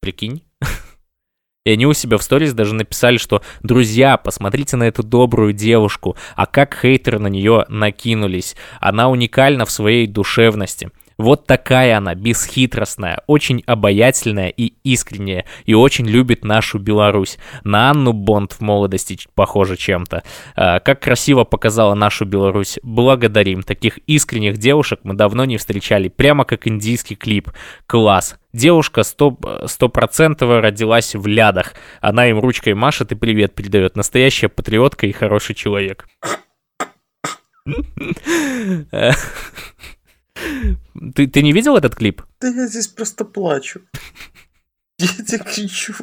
[0.01, 0.45] Прикинь.
[1.65, 6.17] И они у себя в сторис даже написали, что «Друзья, посмотрите на эту добрую девушку,
[6.35, 8.57] а как хейтеры на нее накинулись.
[8.81, 10.91] Она уникальна в своей душевности.
[11.23, 17.39] Вот такая она, бесхитростная, очень обаятельная и искренняя, и очень любит нашу Беларусь.
[17.63, 20.25] На Анну Бонд в молодости похоже чем-то.
[20.57, 22.81] А, как красиво показала нашу Беларусь.
[22.83, 23.63] Благодарим.
[23.63, 26.09] Таких искренних девушек мы давно не встречали.
[26.09, 27.51] Прямо как индийский клип.
[27.87, 28.37] Класс.
[28.53, 31.75] Девушка стопроцентово родилась в лядах.
[32.01, 33.95] Она им ручкой машет и привет передает.
[33.95, 36.09] Настоящая патриотка и хороший человек.
[41.15, 42.23] Ты, ты не видел этот клип?
[42.41, 43.81] Да я здесь просто плачу.
[45.03, 45.95] Я тебе кричу.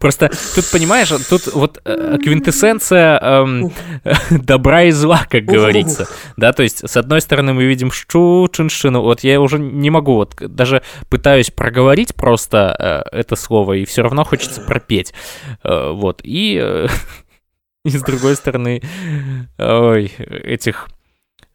[0.00, 3.72] Просто тут, понимаешь, тут вот э, квинтэссенция эм,
[4.30, 6.08] добра и зла, как говорится.
[6.36, 9.02] Да, то есть, с одной стороны, мы видим шу чиншину.
[9.02, 14.02] Вот я уже не могу, вот даже пытаюсь проговорить просто э, это слово, и все
[14.02, 15.14] равно хочется пропеть.
[15.62, 16.20] Э, вот.
[16.24, 16.88] И, э,
[17.84, 18.82] и с другой стороны,
[19.58, 20.88] ой, этих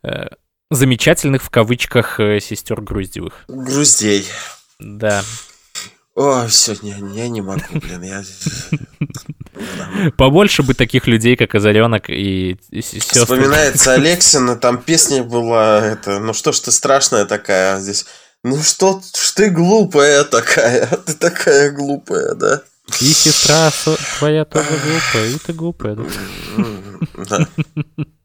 [0.04, 0.28] э,
[0.69, 3.45] замечательных в кавычках э, сестер Груздевых.
[3.47, 4.25] Груздей.
[4.79, 5.23] Да.
[6.15, 8.23] О, все, не, я не могу, блин, я...
[10.17, 13.21] Побольше бы таких людей, как Озаренок и сестры.
[13.21, 18.05] Вспоминается Алексина, там песня была, это, ну что ж ты страшная такая здесь.
[18.43, 22.62] Ну что, что ты глупая такая, ты такая глупая, да?
[22.99, 23.71] И сестра
[24.17, 25.97] твоя тоже глупая, и ты глупая,
[27.15, 27.47] да?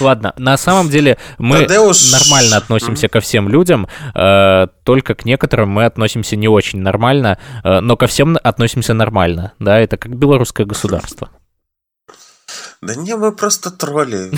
[0.00, 2.12] Ладно, на самом деле мы Тадеуш...
[2.12, 7.80] нормально относимся ко всем людям, э, только к некоторым мы относимся не очень нормально, э,
[7.80, 11.30] но ко всем относимся нормально, да, это как белорусское государство.
[12.80, 14.30] Да не, мы просто тролли.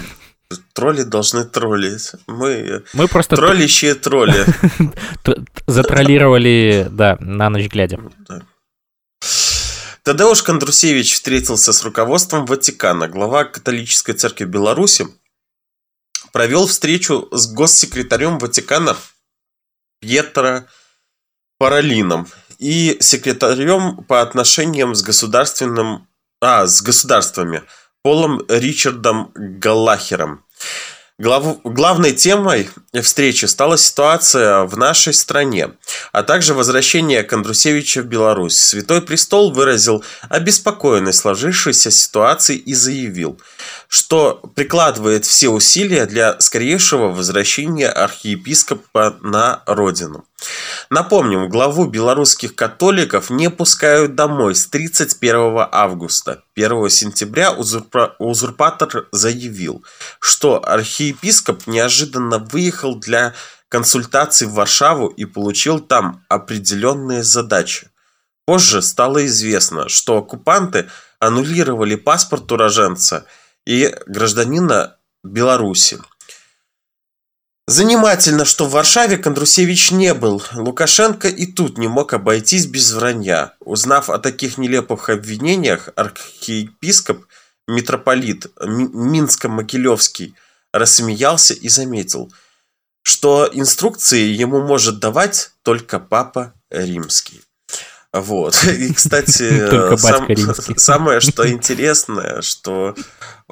[0.73, 2.13] Тролли должны троллить.
[2.27, 4.45] Мы, мы просто троллящие тролли.
[5.67, 8.01] Затроллировали, да, на ночь глядя.
[10.03, 13.07] Тадеуш Кондрусевич встретился с руководством Ватикана.
[13.07, 15.07] Глава католической церкви Беларуси
[16.33, 18.97] провел встречу с госсекретарем Ватикана
[20.01, 20.65] Пьетро
[21.59, 22.27] Паралином
[22.59, 26.09] и секретарем по отношениям с государственным,
[26.41, 27.63] а, с государствами
[28.03, 30.45] Полом Ричардом Галлахером.
[31.21, 31.59] Глав...
[31.65, 32.71] Главной темой
[33.03, 35.73] встречи стала ситуация в нашей стране,
[36.13, 38.57] а также возвращение Кондрусевича в Беларусь.
[38.57, 43.39] Святой Престол выразил обеспокоенность сложившейся ситуацией и заявил,
[43.91, 50.25] что прикладывает все усилия для скорейшего возвращения архиепископа на родину.
[50.91, 56.45] Напомним, главу белорусских католиков не пускают домой с 31 августа.
[56.55, 59.85] 1 сентября узурпа- узурпатор заявил,
[60.21, 63.35] что архиепископ неожиданно выехал для
[63.69, 67.91] консультаций в Варшаву и получил там определенные задачи.
[68.47, 73.27] Позже стало известно, что оккупанты аннулировали паспорт уроженца
[73.67, 75.99] и гражданина Беларуси.
[77.67, 80.43] Занимательно, что в Варшаве Кондрусевич не был.
[80.55, 83.55] Лукашенко и тут не мог обойтись без вранья.
[83.61, 87.27] Узнав о таких нелепых обвинениях, архиепископ
[87.69, 90.35] митрополит Минско-Могилевский
[90.73, 92.33] рассмеялся и заметил,
[93.03, 97.43] что инструкции ему может давать только папа римский.
[98.13, 98.65] Вот.
[98.65, 102.97] И, кстати, сам, самое, что интересное, что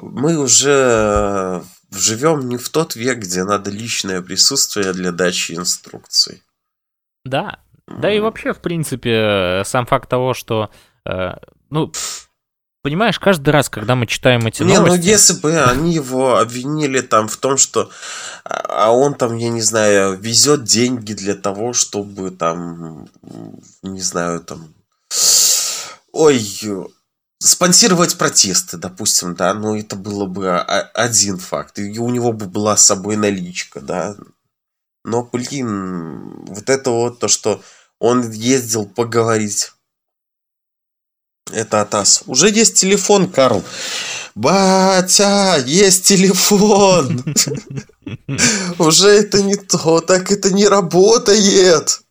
[0.01, 6.43] мы уже живем не в тот век, где надо личное присутствие для дачи инструкций.
[7.25, 7.59] Да.
[7.87, 10.69] Да и вообще, в принципе, сам факт того, что,
[11.05, 11.33] э,
[11.71, 11.91] ну,
[12.83, 14.97] понимаешь, каждый раз, когда мы читаем эти не, ну, новости...
[14.99, 17.89] Не, ну если бы они его обвинили там в том, что
[18.43, 23.09] а, а он там, я не знаю, везет деньги для того, чтобы там,
[23.81, 24.73] не знаю, там...
[26.11, 26.39] Ой,
[27.39, 31.79] спонсировать протесты, допустим, да, ну это было бы один факт.
[31.79, 34.15] И у него бы была с собой наличка, да.
[35.05, 37.63] Но, блин, вот это вот то, что
[37.99, 39.71] он ездил поговорить.
[41.51, 42.23] Это Атас.
[42.27, 43.63] Уже есть телефон, Карл.
[44.35, 47.23] Батя, есть телефон.
[48.77, 52.01] Уже это не то, так это не работает.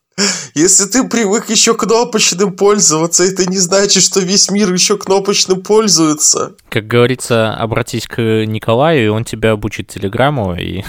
[0.54, 6.54] Если ты привык еще кнопочным пользоваться, это не значит, что весь мир еще кнопочным пользуется.
[6.68, 10.82] Как говорится, обратись к Николаю, и он тебя обучит телеграмму, и,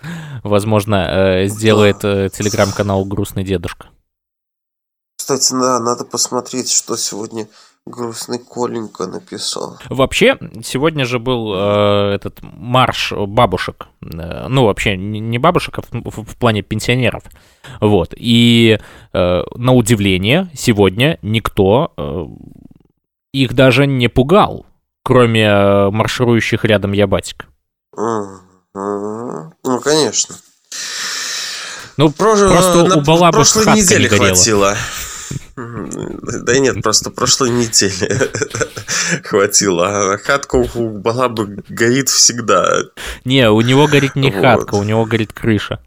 [0.44, 3.88] возможно, э, сделает э, телеграм-канал «Грустный дедушка».
[5.16, 7.48] Кстати, да, надо посмотреть, что сегодня
[7.86, 9.78] Грустный Коленька написал.
[9.88, 13.86] Вообще, сегодня же был э, этот марш бабушек.
[14.02, 17.22] Э, ну, вообще, не бабушек, а в, в, плане пенсионеров.
[17.80, 18.12] Вот.
[18.16, 18.80] И,
[19.12, 22.26] э, на удивление, сегодня никто э,
[23.32, 24.66] их даже не пугал,
[25.04, 27.46] кроме э, марширующих рядом ябатик.
[27.94, 29.52] Mm-hmm.
[29.64, 30.34] Ну, конечно.
[31.96, 32.36] Ну, Про...
[32.36, 34.76] просто на, у Балабы прошлой неделе хватило.
[35.56, 38.08] Да нет, просто прошлой недели
[39.24, 40.12] хватило.
[40.14, 42.82] А хатка у Балабы горит всегда.
[43.24, 44.40] Не, у него горит не вот.
[44.40, 45.80] хатка, у него горит крыша.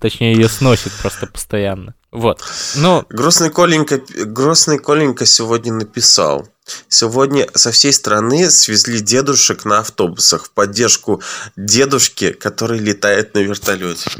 [0.00, 1.94] Точнее, ее сносит просто постоянно.
[2.10, 2.40] Вот.
[2.76, 3.04] Но...
[3.10, 6.48] Грустный Коленька, Грустный Коленька сегодня написал.
[6.88, 11.20] Сегодня со всей страны свезли дедушек на автобусах в поддержку
[11.56, 14.10] дедушки, который летает на вертолете.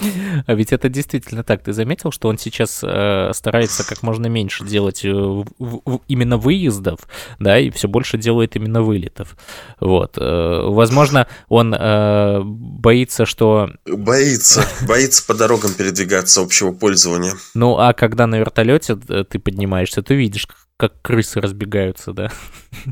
[0.46, 1.62] А ведь это действительно так.
[1.62, 6.36] Ты заметил, что он сейчас э, старается как можно меньше делать э, в, в, именно
[6.36, 7.00] выездов,
[7.38, 9.36] да, и все больше делает именно вылетов.
[9.78, 10.16] Вот.
[10.18, 13.70] Э, возможно, он э, боится, что...
[13.86, 14.64] Боится.
[14.86, 17.34] Боится по дорогам передвигаться общего пользования.
[17.54, 22.30] Ну, а когда на вертолете э, ты поднимаешься, ты видишь, как крысы разбегаются, да.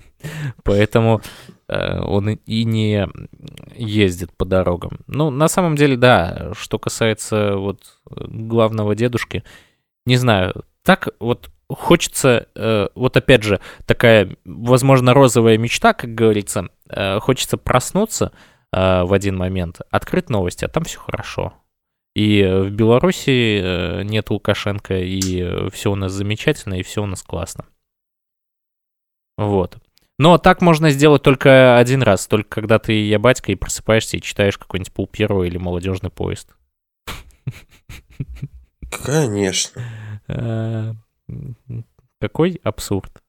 [0.62, 1.22] Поэтому
[1.68, 3.08] он и не
[3.76, 5.00] ездит по дорогам.
[5.06, 9.44] Ну, на самом деле, да, что касается вот главного дедушки,
[10.06, 16.68] не знаю, так вот хочется, э, вот опять же, такая, возможно, розовая мечта, как говорится,
[16.88, 18.32] э, хочется проснуться
[18.70, 21.54] в один момент, открыть новости, а там все хорошо.
[22.14, 27.64] И в Беларуси нет Лукашенко, и все у нас замечательно, и все у нас классно.
[29.38, 29.78] Вот.
[30.18, 34.20] Но так можно сделать только один раз, только когда ты я батька и просыпаешься и
[34.20, 36.54] читаешь какой-нибудь пол первого или молодежный поезд.
[38.90, 39.82] Конечно.
[40.26, 40.92] Э,
[42.20, 43.22] какой абсурд.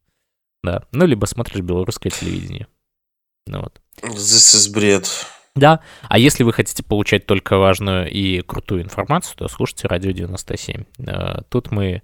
[0.63, 0.83] Да.
[0.91, 2.67] Ну, либо смотришь белорусское телевидение.
[3.45, 3.81] Ну вот.
[4.01, 5.07] This is бред.
[5.55, 5.81] Да.
[6.03, 10.83] А если вы хотите получать только важную и крутую информацию, то слушайте радио 97.
[10.99, 12.01] Э, тут мы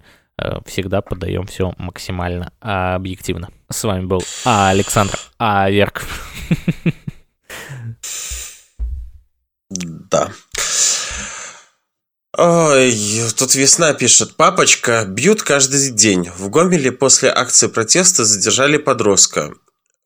[0.66, 3.50] всегда подаем все максимально объективно.
[3.70, 6.04] С вами был Александр Аверк.
[9.70, 10.30] Да.
[12.38, 12.94] Ой,
[13.36, 14.36] тут весна пишет.
[14.36, 16.30] Папочка, бьют каждый день.
[16.36, 19.54] В Гомеле после акции протеста задержали подростка.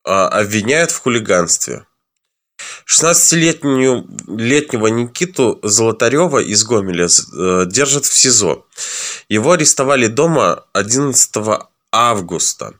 [0.04, 1.86] А, обвиняют в хулиганстве.
[2.90, 8.64] 16-летнего Никиту Золотарева из Гомеля э, держат в СИЗО.
[9.28, 11.32] Его арестовали дома 11
[11.92, 12.74] августа.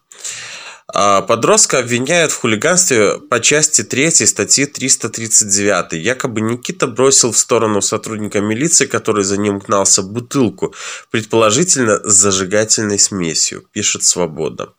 [0.93, 5.93] А подростка обвиняют в хулиганстве по части 3 статьи 339.
[5.93, 10.75] Якобы Никита бросил в сторону сотрудника милиции, который за ним гнался, бутылку,
[11.13, 14.71] предположительно с зажигательной смесью, пишет «Свобода».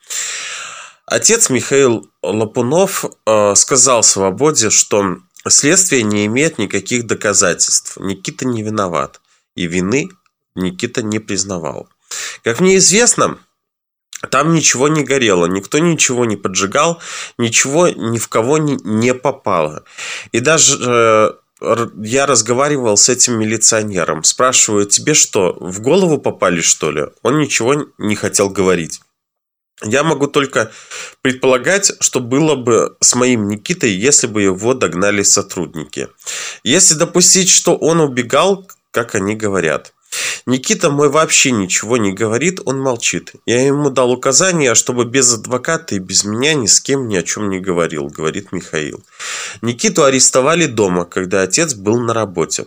[1.12, 7.98] Отец Михаил Лапунов э, сказал «Свободе», что следствие не имеет никаких доказательств.
[7.98, 9.20] Никита не виноват.
[9.56, 10.10] И вины
[10.56, 11.90] Никита не признавал.
[12.46, 13.40] Как мне известно,
[14.30, 17.02] там ничего не горело, никто ничего не поджигал,
[17.38, 19.84] ничего ни в кого не, попало.
[20.32, 21.32] И даже э,
[21.98, 24.24] я разговаривал с этим милиционером.
[24.24, 27.08] Спрашиваю, тебе что, в голову попали, что ли?
[27.22, 29.02] Он ничего не хотел говорить.
[29.84, 30.72] Я могу только
[31.22, 36.08] предполагать, что было бы с моим Никитой, если бы его догнали сотрудники.
[36.64, 39.94] Если допустить, что он убегал, как они говорят.
[40.46, 43.34] Никита мой вообще ничего не говорит, он молчит.
[43.46, 47.24] Я ему дал указание, чтобы без адвоката и без меня ни с кем ни о
[47.24, 49.04] чем не говорил, говорит Михаил.
[49.62, 52.66] Никиту арестовали дома, когда отец был на работе.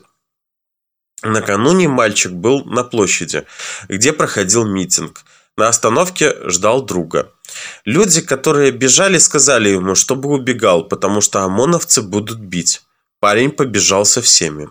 [1.22, 3.44] Накануне мальчик был на площади,
[3.88, 5.24] где проходил митинг.
[5.56, 7.30] На остановке ждал друга.
[7.84, 12.82] Люди, которые бежали, сказали ему, чтобы убегал, потому что ОМОНовцы будут бить.
[13.20, 14.68] Парень побежал со всеми.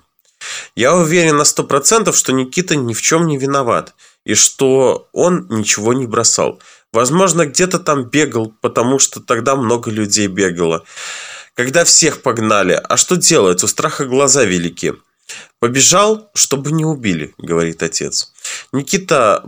[0.76, 3.94] Я уверен на сто процентов, что Никита ни в чем не виноват.
[4.26, 6.62] и что он ничего не бросал.
[6.94, 10.86] Возможно, где-то там бегал, потому что тогда много людей бегало.
[11.56, 14.94] Когда всех погнали, а что делать, у страха глаза велики.
[15.60, 18.32] Побежал, чтобы не убили, говорит отец.
[18.72, 19.44] Никита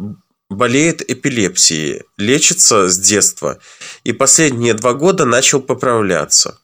[0.49, 3.59] болеет эпилепсией, лечится с детства
[4.03, 6.59] и последние два года начал поправляться.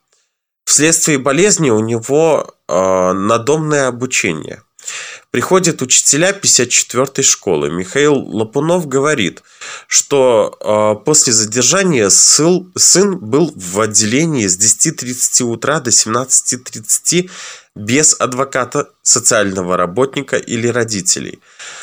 [0.65, 4.61] Вследствие болезни у него э, надомное обучение.
[5.31, 7.69] Приходят учителя 54-й школы.
[7.69, 9.43] Михаил Лопунов говорит,
[9.87, 17.29] что э, после задержания сын, сын был в отделении с 10.30 утра до 17.30
[17.75, 21.39] без адвоката, социального работника или родителей.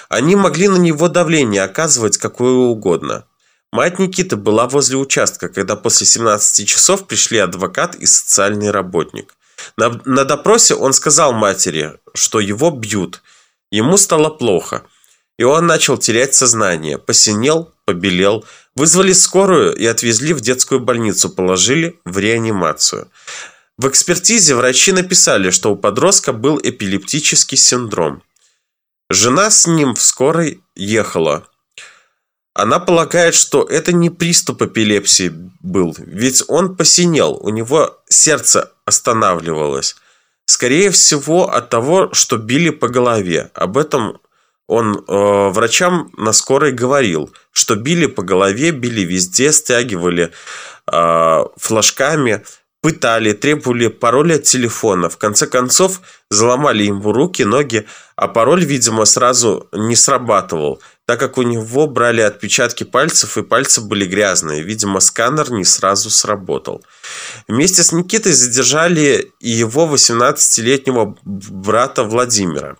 [0.08, 3.24] Они могли на него давление оказывать какое угодно.
[3.72, 9.34] Мать Никиты была возле участка, когда после 17 часов пришли адвокат и социальный работник.
[9.76, 13.22] На, на допросе он сказал матери, что его бьют.
[13.70, 14.84] Ему стало плохо.
[15.38, 16.98] И он начал терять сознание.
[16.98, 18.44] Посинел, побелел.
[18.74, 21.28] Вызвали скорую и отвезли в детскую больницу.
[21.28, 23.08] Положили в реанимацию.
[23.78, 28.24] В экспертизе врачи написали, что у подростка был эпилептический синдром.
[29.08, 31.46] Жена с ним в скорой ехала.
[32.54, 39.94] Она полагает, что это не приступ эпилепсии был, ведь он посинел, у него сердце останавливалось.
[40.44, 43.52] Скорее всего от того, что били по голове.
[43.54, 44.18] Об этом
[44.66, 50.32] он э, врачам на скорой говорил, что били по голове, били везде, стягивали
[50.90, 52.44] э, флажками
[52.80, 55.08] пытали, требовали пароль от телефона.
[55.08, 56.00] В конце концов,
[56.30, 62.20] заломали ему руки, ноги, а пароль, видимо, сразу не срабатывал, так как у него брали
[62.20, 64.62] отпечатки пальцев, и пальцы были грязные.
[64.62, 66.84] Видимо, сканер не сразу сработал.
[67.48, 72.76] Вместе с Никитой задержали и его 18-летнего брата Владимира.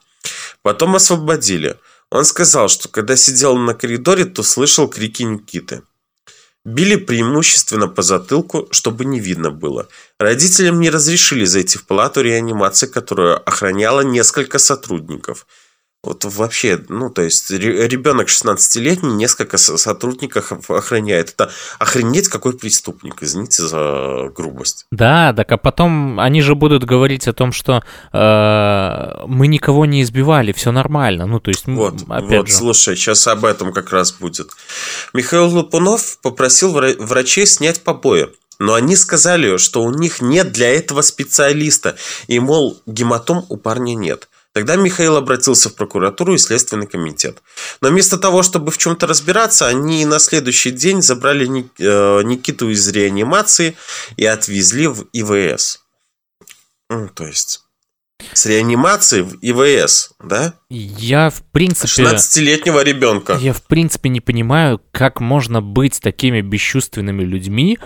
[0.63, 1.77] Потом освободили.
[2.11, 5.83] Он сказал, что когда сидел на коридоре, то слышал крики Никиты.
[6.69, 9.89] Били преимущественно по затылку, чтобы не видно было.
[10.19, 15.47] Родителям не разрешили зайти в палату реанимации, которую охраняло несколько сотрудников.
[16.05, 21.31] Вот вообще, ну, то есть, ребенок 16-летний, несколько сотрудников охраняет.
[21.31, 24.87] Это охренеть какой преступник, извините за грубость.
[24.93, 27.83] Да, так а потом они же будут говорить о том, что
[28.13, 31.27] э, мы никого не избивали, все нормально.
[31.27, 32.55] Ну, то есть, вот, опять вот, же.
[32.55, 34.53] слушай, сейчас об этом как раз будет.
[35.13, 38.29] Михаил Лупунов попросил врачей снять побои.
[38.61, 41.97] Но они сказали, что у них нет для этого специалиста.
[42.27, 44.29] И, мол, гематом у парня нет.
[44.59, 47.41] Тогда Михаил обратился в прокуратуру и Следственный комитет.
[47.81, 52.89] Но вместо того, чтобы в чем-то разбираться, они на следующий день забрали э, Никиту из
[52.89, 53.77] реанимации
[54.17, 55.79] и отвезли в ИВС.
[56.91, 57.61] Ну, то есть
[58.33, 60.55] с реанимацией в ИВС, да?
[60.69, 62.03] Я, в принципе...
[62.03, 63.39] 16-летнего ребенка.
[63.41, 67.79] Я, в принципе, не понимаю, как можно быть такими бесчувственными людьми,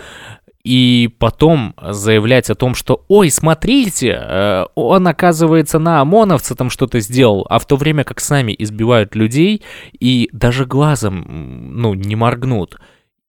[0.64, 7.00] и потом заявлять о том, что «Ой, смотрите, э, он, оказывается, на ОМОНовца там что-то
[7.00, 9.62] сделал», а в то время как с нами избивают людей
[9.98, 11.24] и даже глазом,
[11.80, 12.78] ну, не моргнут.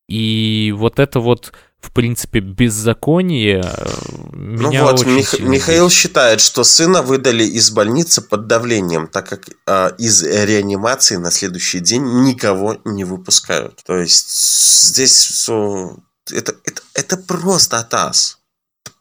[0.08, 3.86] И вот это вот, в принципе, беззаконие э,
[4.34, 9.28] ну меня вот, очень Мих- Михаил считает, что сына выдали из больницы под давлением, так
[9.28, 13.82] как э, из реанимации на следующий день никого не выпускают.
[13.88, 15.96] То есть здесь все
[16.32, 18.40] это, это, это просто атас.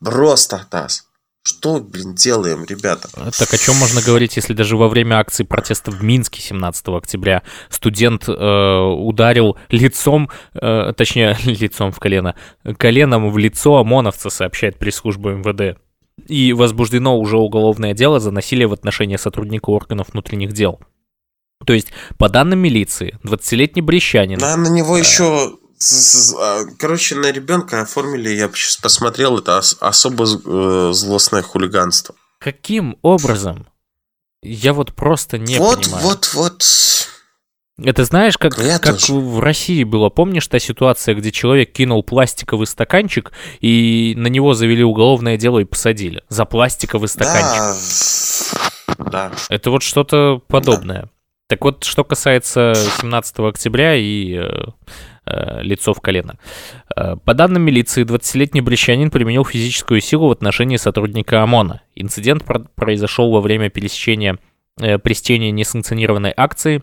[0.01, 1.07] Просто атас.
[1.45, 3.09] Что, блин, делаем, ребята?
[3.37, 7.43] Так о чем можно говорить, если даже во время акции протеста в Минске 17 октября
[7.69, 12.37] студент э, ударил лицом, э, точнее, лицом в колено,
[12.79, 15.81] коленом в лицо ОМОНовца, сообщает пресс-служба МВД.
[16.29, 20.79] И возбуждено уже уголовное дело за насилие в отношении сотрудника органов внутренних дел.
[21.67, 24.39] То есть, по данным милиции, 20-летний брещанин...
[24.39, 25.51] Да, на него еще а,
[26.79, 32.15] короче, на ребенка оформили, я сейчас посмотрел, это особо э, злостное хулиганство.
[32.39, 33.67] Каким образом?
[34.43, 36.05] Я вот просто не вот, понимаю.
[36.05, 37.09] Вот, вот, вот.
[37.83, 43.33] Это знаешь, как, как в России было, помнишь та ситуация, где человек кинул пластиковый стаканчик,
[43.61, 48.59] и на него завели уголовное дело и посадили за пластиковый стаканчик?
[48.99, 49.05] Да.
[49.11, 49.33] да.
[49.49, 51.03] Это вот что-то подобное.
[51.03, 51.09] Да.
[51.49, 54.67] Так вот, что касается 17 октября и Э,
[55.63, 56.39] лицо в колено.
[56.97, 61.83] Э, по данным милиции, 20-летний брещанин применил физическую силу в отношении сотрудника ОМОНа.
[61.95, 62.45] Инцидент
[62.75, 64.39] произошел во время пересечения
[64.81, 66.83] э, пресечения несанкционированной акции.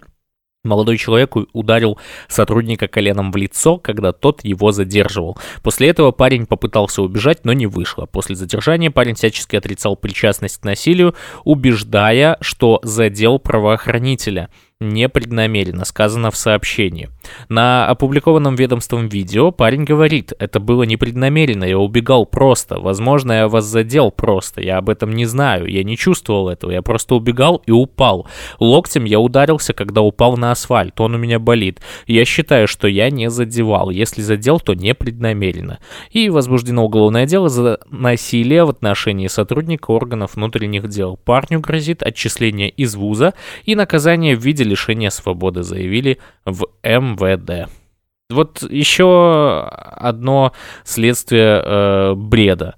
[0.66, 5.38] Молодой человек ударил сотрудника коленом в лицо, когда тот его задерживал.
[5.64, 8.08] После этого парень попытался убежать, но не вышло.
[8.08, 11.16] После задержания парень всячески отрицал причастность к насилию,
[11.46, 14.50] убеждая, что задел правоохранителя.
[14.82, 17.10] Непреднамеренно, сказано в сообщении.
[17.50, 23.66] На опубликованном ведомством видео парень говорит, это было непреднамеренно, я убегал просто, возможно, я вас
[23.66, 27.72] задел просто, я об этом не знаю, я не чувствовал этого, я просто убегал и
[27.72, 28.28] упал.
[28.60, 31.82] Локтем я ударился, когда упал на асфальт, он у меня болит.
[32.08, 35.80] Я считаю, что я не задевал, если задел, то непреднамеренно.
[36.12, 41.20] И возбуждено уголовное дело за насилие в отношении сотрудника органов внутренних дел.
[41.26, 43.34] Парню грозит отчисление из вуза
[43.66, 47.70] и наказание в виде лишения свободы, заявили в МВД.
[48.30, 50.54] Вот еще одно
[50.86, 52.76] следствие э, бреда.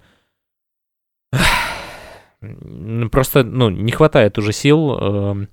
[3.12, 5.46] Просто, ну, не хватает уже сил э,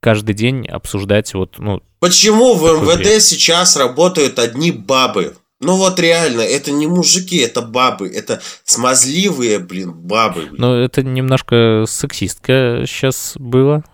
[0.00, 1.82] каждый день обсуждать вот, ну...
[1.98, 3.22] Почему в МВД бред?
[3.22, 5.34] сейчас работают одни бабы?
[5.60, 10.46] Ну вот реально, это не мужики, это бабы, это смазливые, блин, бабы.
[10.46, 10.54] Блин.
[10.56, 13.84] Ну это немножко сексистка сейчас было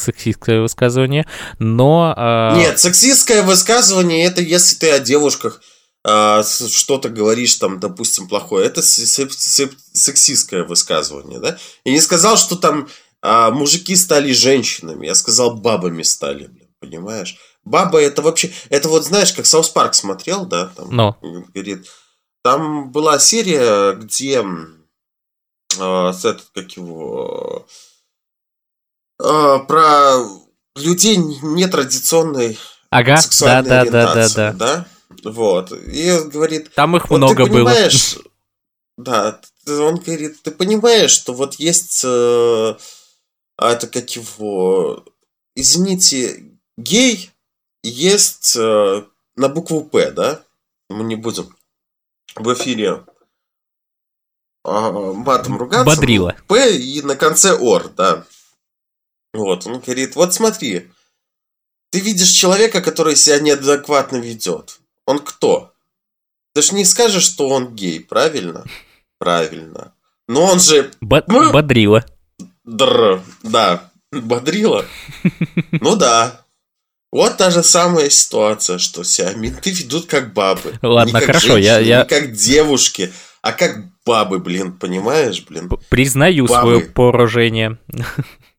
[0.00, 1.26] сексистское высказывание,
[1.58, 2.14] но...
[2.16, 2.56] Э...
[2.56, 5.60] Нет, сексистское высказывание это если ты о девушках
[6.04, 8.66] э, что-то говоришь там, допустим, плохое.
[8.66, 11.58] Это сексистское высказывание, да?
[11.84, 12.88] Я не сказал, что там
[13.22, 17.36] э, мужики стали женщинами, я сказал, бабами стали, блин, понимаешь?
[17.64, 18.50] Баба это вообще...
[18.70, 20.72] Это вот знаешь, как South Park смотрел, да?
[20.76, 21.18] Там, но.
[21.54, 21.86] Говорит,
[22.42, 24.44] там была серия, где...
[25.78, 27.66] Э, этот, как его...
[27.68, 27.89] Э,
[29.22, 30.16] про
[30.76, 32.58] людей нетрадиционной
[32.90, 35.30] ага, сексуальной да, ориентации, да, да, да, да.
[35.30, 35.72] Вот.
[35.72, 36.72] И говорит...
[36.74, 38.24] Там их вот много ты понимаешь, было.
[38.96, 42.02] Да, он говорит, ты понимаешь, что вот есть...
[42.04, 42.74] Э,
[43.58, 45.04] это как его...
[45.54, 46.44] Извините,
[46.76, 47.30] гей
[47.82, 49.04] есть э,
[49.36, 50.42] на букву П, да?
[50.90, 51.56] Мы не будем
[52.34, 53.04] в эфире
[54.64, 55.84] э, матом ругаться.
[55.84, 56.36] Бодрила.
[56.46, 58.26] П и на конце ор, да.
[59.32, 60.90] Вот, он говорит, вот смотри,
[61.90, 64.80] ты видишь человека, который себя неадекватно ведет.
[65.06, 65.72] Он кто?
[66.54, 68.64] Ты же не скажешь, что он гей, правильно?
[69.18, 69.94] Правильно.
[70.28, 70.90] Но он же...
[71.00, 72.04] Б- бодрила.
[72.64, 73.90] Др, да.
[74.12, 74.84] Бодрила?
[75.72, 76.44] Ну да.
[77.12, 80.78] Вот та же самая ситуация, что себя менты ведут как бабы.
[80.82, 82.02] Ладно, как хорошо, женщины, я, я...
[82.02, 83.12] Не как девушки,
[83.42, 85.68] а как бабы, блин, понимаешь, блин?
[85.88, 86.60] Признаю бабы.
[86.60, 87.78] свое поражение.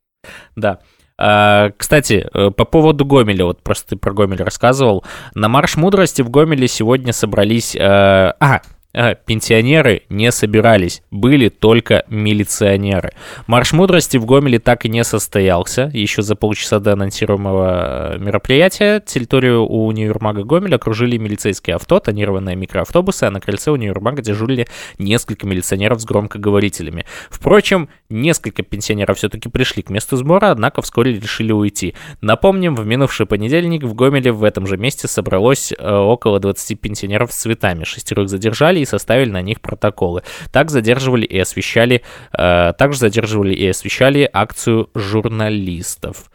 [0.56, 0.80] Да.
[1.18, 5.04] А, кстати, э, по поводу Гомеля, вот просто ты про Гомель рассказывал.
[5.36, 7.76] На Марш Мудрости в Гомеле сегодня собрались...
[7.76, 8.62] Э, а,
[8.94, 13.12] пенсионеры не собирались, были только милиционеры.
[13.48, 15.90] Марш мудрости в Гомеле так и не состоялся.
[15.94, 22.56] Еще за полчаса до анонсируемого э, мероприятия территорию у универмага Гомеля окружили милицейские авто, тонированные
[22.56, 24.68] микроавтобусы, а на крыльце универмага дежурили
[24.98, 27.06] несколько милиционеров с громкоговорителями.
[27.30, 31.96] Впрочем, несколько пенсионеров все-таки пришли к месту сбора, однако вскоре решили уйти.
[32.20, 37.32] Напомним, в минувший понедельник в Гомеле в этом же месте собралось э, около 20 пенсионеров
[37.32, 37.84] с цветами.
[37.84, 40.24] Шестерых задержали и составили на них протоколы.
[40.52, 42.02] Так задерживали и освещали,
[42.38, 46.31] э, также задерживали и освещали акцию журналистов.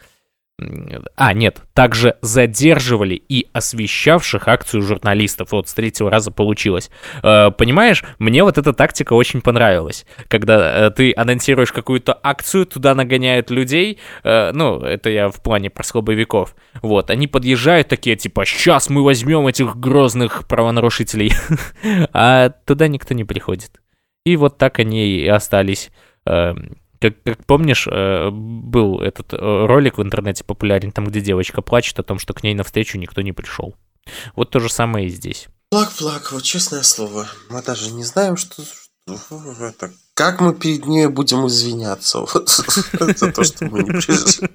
[1.16, 5.52] А, нет, также задерживали и освещавших акцию журналистов.
[5.52, 6.90] Вот с третьего раза получилось.
[7.22, 10.06] Э, понимаешь, мне вот эта тактика очень понравилась.
[10.28, 13.98] Когда э, ты анонсируешь какую-то акцию, туда нагоняют людей.
[14.24, 16.56] Э, ну, это я в плане про слабовиков.
[16.80, 21.32] Вот, они подъезжают такие, типа, сейчас мы возьмем этих грозных правонарушителей.
[22.12, 23.80] А туда никто не приходит.
[24.24, 25.90] И вот так они и остались
[26.24, 31.62] эм, как, как помнишь, э, был этот э, ролик в интернете популярен, там, где девочка
[31.62, 33.74] плачет о том, что к ней навстречу никто не пришел.
[34.34, 35.48] Вот то же самое и здесь.
[35.70, 37.26] Плак-плак, вот честное слово.
[37.50, 38.62] Мы даже не знаем, что...
[39.08, 39.92] Это...
[40.14, 42.48] Как мы перед ней будем извиняться вот,
[43.18, 44.48] за то, что мы не пришли.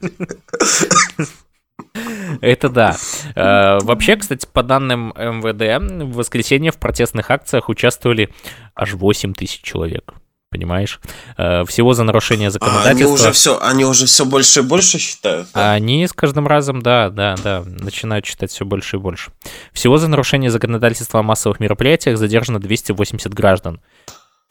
[2.42, 2.98] Это да.
[3.36, 8.34] Э, вообще, кстати, по данным МВД, в воскресенье в протестных акциях участвовали
[8.76, 10.14] аж 8 тысяч человек
[10.52, 11.00] понимаешь?
[11.38, 12.90] Э, всего за нарушение законодательства.
[12.90, 15.48] А, они уже все, они уже все больше и больше считают.
[15.54, 15.72] Да?
[15.72, 19.32] Они с каждым разом, да, да, да, начинают считать все больше и больше.
[19.72, 23.80] Всего за нарушение законодательства о массовых мероприятиях задержано 280 граждан.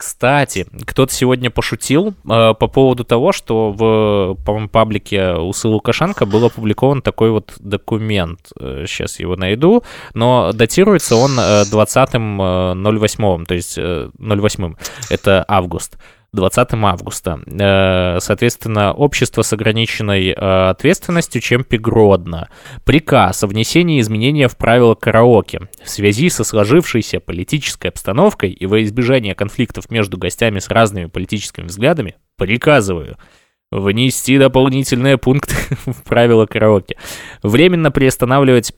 [0.01, 7.03] Кстати, кто-то сегодня пошутил э, по поводу того, что в, паблике Усы Лукашенко был опубликован
[7.03, 8.51] такой вот документ.
[8.59, 9.83] Э, сейчас его найду.
[10.15, 14.73] Но датируется он э, 20.08, э, то есть э, 08.
[15.11, 15.99] Это август.
[16.33, 17.41] 20 августа.
[17.45, 22.49] Э, соответственно, общество с ограниченной э, ответственностью Чемпи Гродно.
[22.85, 25.67] Приказ о внесении изменения в правила караоке.
[25.83, 31.65] В связи со сложившейся политической обстановкой и во избежание конфликтов между гостями с разными политическими
[31.65, 33.17] взглядами, приказываю
[33.71, 35.55] Внести дополнительные пункты
[35.85, 36.97] в правила караоке.
[37.41, 38.73] Временно приостанавливать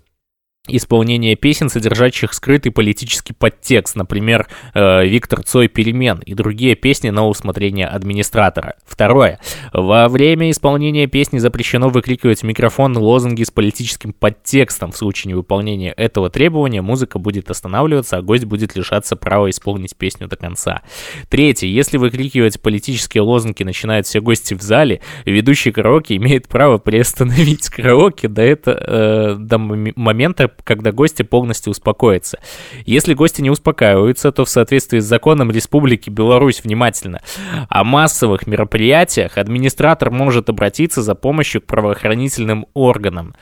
[0.70, 7.28] исполнение песен, содержащих скрытый политический подтекст, например, э, «Виктор Цой перемен» и другие песни на
[7.28, 8.76] усмотрение администратора.
[8.86, 9.42] Второе.
[9.74, 14.94] Во время исполнения песни запрещено выкрикивать в микрофон лозунги с политическим подтекстом.
[14.94, 20.30] В случае невыполнения этого требования музыка будет останавливаться, а гость будет лишаться права исполнить песню
[20.30, 20.82] до конца.
[21.28, 21.68] Третье.
[21.68, 28.30] Если выкрикивать политические лозунги начинают все гости в зале, ведущий караоке имеет право приостановить караоке
[28.30, 32.40] до, это, э, до момента, когда гости полностью успокоятся.
[32.86, 37.22] Если гости не успокаиваются, то в соответствии с законом Республики Беларусь внимательно.
[37.70, 43.36] О массовых мероприятиях администратор может обратиться за помощью к правоохранительным органам.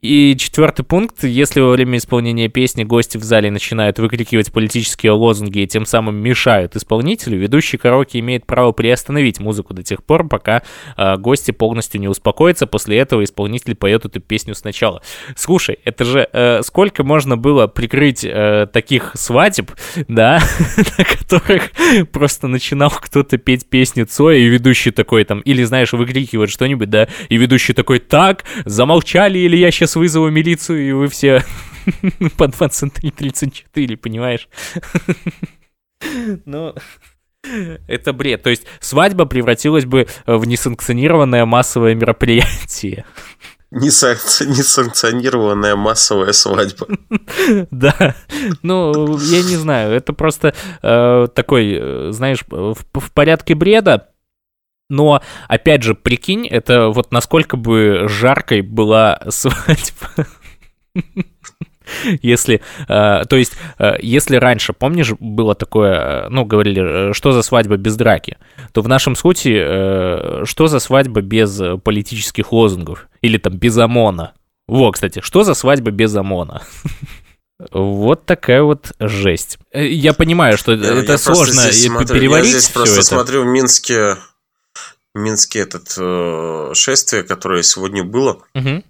[0.00, 5.58] И четвертый пункт, если во время исполнения песни гости в зале начинают выкрикивать политические лозунги
[5.58, 10.62] и тем самым мешают исполнителю, ведущий караоке имеет право приостановить музыку до тех пор, пока
[10.96, 12.68] э, гости полностью не успокоятся.
[12.68, 15.02] После этого исполнитель поет эту песню сначала.
[15.34, 19.72] Слушай, это же э, сколько можно было прикрыть э, таких свадеб,
[20.06, 20.40] да,
[20.96, 21.72] на которых
[22.12, 27.08] просто начинал кто-то петь песню Цоя, и ведущий такой там, или, знаешь, выкрикивает что-нибудь, да,
[27.28, 31.44] и ведущий такой, так, замолчали, или я сейчас вызову милицию, и вы все
[32.36, 34.48] по 23-34, понимаешь?
[36.44, 36.74] Ну,
[37.86, 38.42] это бред.
[38.42, 43.04] То есть свадьба превратилась бы в несанкционированное массовое мероприятие.
[43.70, 46.88] Несанкционированная массовая свадьба.
[47.70, 48.16] Да,
[48.62, 54.08] ну, я не знаю, это просто э, такой, э, знаешь, в, в порядке бреда,
[54.88, 60.26] но, опять же, прикинь, это вот насколько бы жаркой была свадьба.
[62.22, 67.42] Если, э, то есть, э, если раньше, помнишь, было такое, э, ну, говорили, что за
[67.42, 68.36] свадьба без драки,
[68.72, 73.08] то в нашем случае, что за свадьба без политических лозунгов?
[73.22, 74.34] Или там без ОМОНа?
[74.66, 76.62] Во, кстати, что за свадьба без ОМОНа?
[77.72, 79.58] Вот такая вот жесть.
[79.74, 81.62] Я понимаю, что я, это я сложно
[82.06, 82.52] переварить.
[82.52, 83.02] Я здесь просто это.
[83.02, 84.14] смотрю в Минске
[85.18, 88.84] Минске этот э, шествие, которое сегодня было, угу.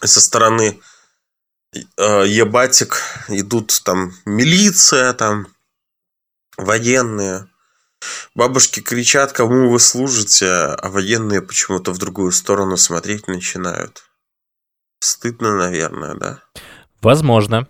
[0.00, 0.80] со стороны
[1.74, 5.48] э, Ебатик идут там милиция, там
[6.56, 7.48] военные.
[8.34, 14.04] Бабушки кричат, кому вы служите, а военные почему-то в другую сторону смотреть начинают.
[15.00, 16.40] Стыдно, наверное, да?
[17.00, 17.66] Возможно.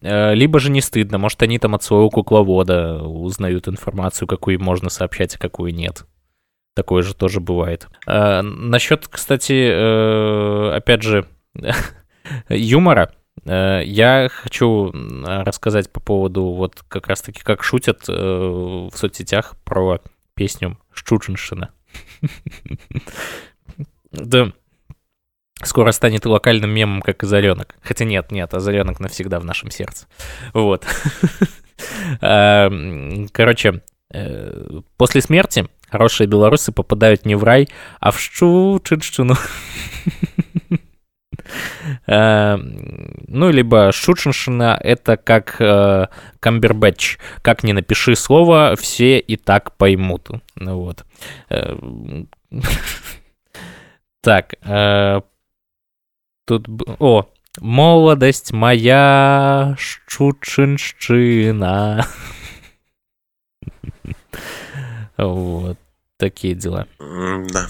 [0.00, 1.18] Э, либо же не стыдно.
[1.18, 6.04] Может, они там от своего кукловода узнают информацию, какую им можно сообщать, а какую нет.
[6.74, 7.88] Такое же тоже бывает.
[8.06, 11.26] А, насчет, кстати, э, опять же,
[12.48, 13.12] юмора.
[13.44, 14.92] Э, я хочу
[15.24, 20.00] рассказать по поводу вот как раз-таки, как шутят э, в соцсетях про
[20.34, 21.70] песню Щучиншина.
[24.12, 24.52] Да,
[25.62, 27.76] скоро станет локальным мемом, как Озаренок.
[27.80, 30.06] Хотя нет, нет, Озаренок навсегда в нашем сердце.
[30.52, 30.84] Вот.
[32.20, 32.68] А,
[33.32, 33.82] короче,
[34.98, 37.68] после смерти Хорошие белорусы попадают не в рай,
[37.98, 39.34] а в Щучинщину.
[42.06, 46.06] Э, ну, либо Шучиншина— это как э,
[46.38, 47.18] Камбербэтч.
[47.42, 50.28] Как не напиши слово, все и так поймут.
[50.54, 51.04] Ну вот.
[51.48, 51.76] Э,
[54.20, 54.54] так,
[56.46, 56.68] тут...
[57.00, 57.26] О,
[57.60, 59.74] молодость моя,
[60.06, 61.26] Шучинщина.
[65.26, 65.78] Вот
[66.16, 66.86] такие дела.
[66.98, 67.68] Да.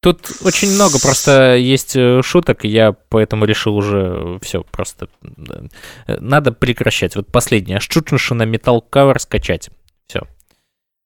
[0.00, 5.08] Тут очень много просто есть э, шуток, и я поэтому решил уже все просто...
[6.06, 7.16] Надо прекращать.
[7.16, 7.80] Вот последнее.
[7.80, 9.70] Шутнушу на Metal Cover скачать.
[10.06, 10.20] Все.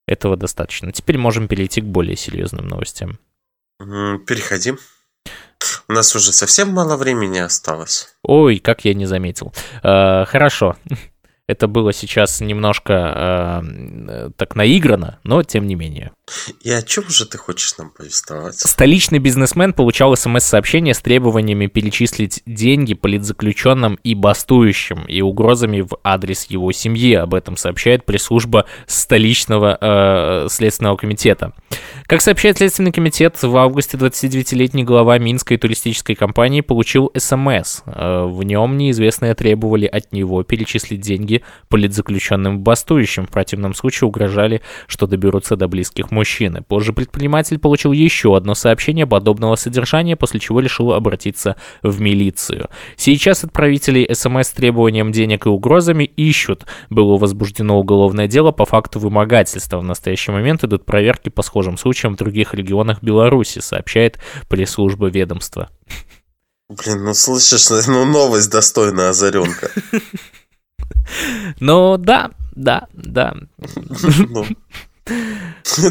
[0.06, 0.92] Этого достаточно.
[0.92, 3.18] Теперь можем перейти к более серьезным новостям.
[3.78, 4.78] Переходим.
[5.88, 8.08] У нас уже совсем мало времени осталось.
[8.22, 9.54] Ой, как я не заметил.
[9.82, 10.76] Э, хорошо.
[11.50, 16.12] Это было сейчас немножко э, так наиграно, но тем не менее.
[16.62, 18.54] И о чем же ты хочешь нам повествовать?
[18.56, 26.44] Столичный бизнесмен получал смс-сообщение с требованиями перечислить деньги политзаключенным и бастующим, и угрозами в адрес
[26.44, 27.14] его семьи.
[27.14, 31.52] Об этом сообщает пресс-служба столичного э, следственного комитета.
[32.06, 37.82] Как сообщает Следственный комитет, в августе 29-летний глава Минской туристической компании получил СМС.
[37.86, 43.26] Э, в нем неизвестные требовали от него перечислить деньги политзаключенным бастующим.
[43.26, 46.62] В противном случае угрожали, что доберутся до близких мужчины.
[46.62, 52.68] Позже предприниматель получил еще одно сообщение подобного содержания, после чего решил обратиться в милицию.
[52.96, 56.66] Сейчас отправителей СМС с требованием денег и угрозами ищут.
[56.90, 59.78] Было возбуждено уголовное дело по факту вымогательства.
[59.78, 64.18] В настоящий момент идут проверки по схожим случаям в других регионах Беларуси, сообщает
[64.48, 65.70] пресс-служба ведомства.
[66.68, 69.70] Блин, ну слышишь, ну новость достойна озаренка.
[71.60, 73.34] Ну да, да, да.
[74.28, 74.46] Ну.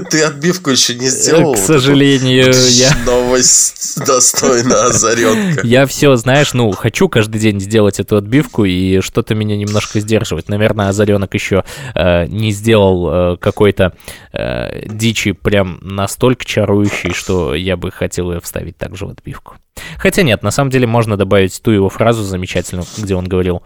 [0.09, 1.53] Ты отбивку еще не сделал?
[1.53, 2.95] К сожалению, я...
[3.05, 5.65] Новость достойна озаренка.
[5.65, 10.47] Я все, знаешь, ну, хочу каждый день сделать эту отбивку, и что-то меня немножко сдерживает.
[10.49, 11.63] Наверное, озаренок еще
[11.95, 13.93] э, не сделал э, какой-то
[14.34, 19.55] э, дичи прям настолько чарующий, что я бы хотел ее вставить также в отбивку.
[19.97, 23.63] Хотя нет, на самом деле можно добавить ту его фразу замечательную, где он говорил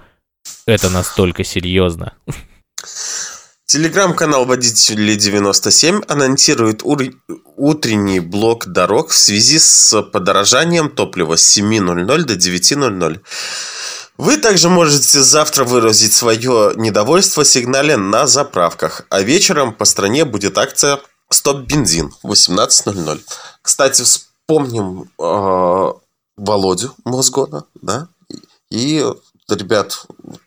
[0.65, 2.13] «Это настолько серьезно».
[3.65, 12.33] Телеграм-канал Водителей 97 анонсирует утренний блок дорог в связи с подорожанием топлива с 7.00 до
[12.35, 13.21] 9.00.
[14.17, 20.57] Вы также можете завтра выразить свое недовольство сигнале на заправках, а вечером по стране будет
[20.59, 20.99] акция
[21.29, 23.21] «Стоп бензин» 18.00.
[23.63, 25.93] Кстати, вспомним э,
[26.37, 28.07] Володю Мосгона, да,
[28.69, 29.03] и
[29.49, 30.05] ребят,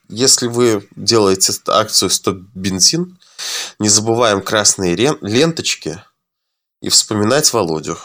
[0.08, 3.18] если вы делаете акцию «Стоп бензин»,
[3.78, 6.02] не забываем красные ленточки
[6.80, 7.98] и вспоминать Володю.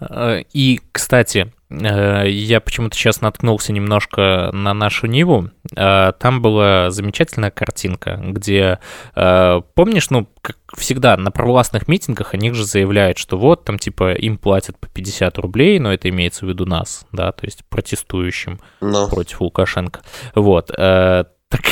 [0.00, 5.50] Э, и, кстати, я почему-то сейчас наткнулся немножко на нашу Ниву.
[5.74, 8.78] Э, там была замечательная картинка, где,
[9.14, 14.38] помнишь, ну, как всегда, на провластных митингах они же заявляют, что вот, там, типа, им
[14.38, 19.08] платят по 50 рублей, но это имеется в виду нас, да, то есть протестующим но.
[19.08, 20.00] против Лукашенко.
[20.34, 20.70] Вот.
[21.48, 21.62] Так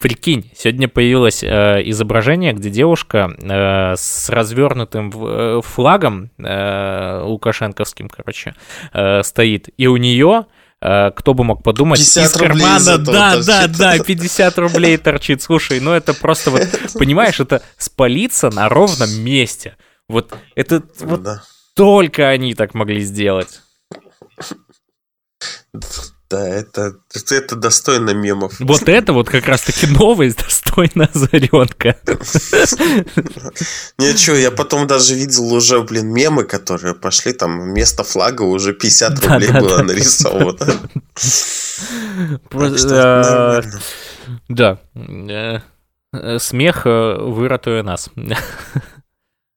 [0.00, 8.54] Прикинь, сегодня появилось э, изображение, где девушка э, с развернутым э, флагом э, лукашенковским, короче,
[8.92, 10.46] э, стоит, и у нее
[10.80, 15.42] э, кто бы мог подумать, из кармана, да, да, да, 50 рублей торчит.
[15.42, 16.62] Слушай, ну это просто вот,
[16.94, 19.76] понимаешь, это спалиться на ровном месте.
[20.08, 21.42] Вот это вот да.
[21.74, 23.62] только они так могли сделать.
[26.30, 26.96] Да, это,
[27.30, 28.60] это достойно мемов.
[28.60, 31.96] Вот это вот как раз-таки новость достойна озаренка.
[33.98, 39.24] Ничего, я потом даже видел уже, блин, мемы, которые пошли, там вместо флага уже 50
[39.24, 40.90] рублей было нарисовано.
[42.52, 43.62] Э,
[44.48, 44.78] да.
[46.12, 48.10] Э, смех э, выратует нас.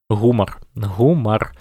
[0.09, 0.59] Гумор.
[0.76, 1.51] Гумор.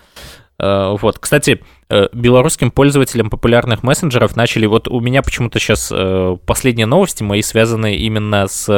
[0.61, 1.61] Вот, кстати,
[1.93, 4.65] Э, белорусским пользователям популярных мессенджеров начали...
[4.67, 8.69] Вот у меня почему-то сейчас э, последние новости мои связаны именно с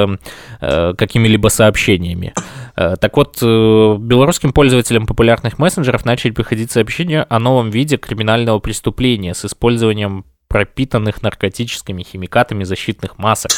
[0.60, 2.32] э, какими-либо сообщениями.
[2.74, 9.44] Так вот, белорусским пользователям популярных мессенджеров начали приходить сообщения о новом виде криминального преступления с
[9.44, 13.50] использованием пропитанных наркотическими химикатами защитных масок.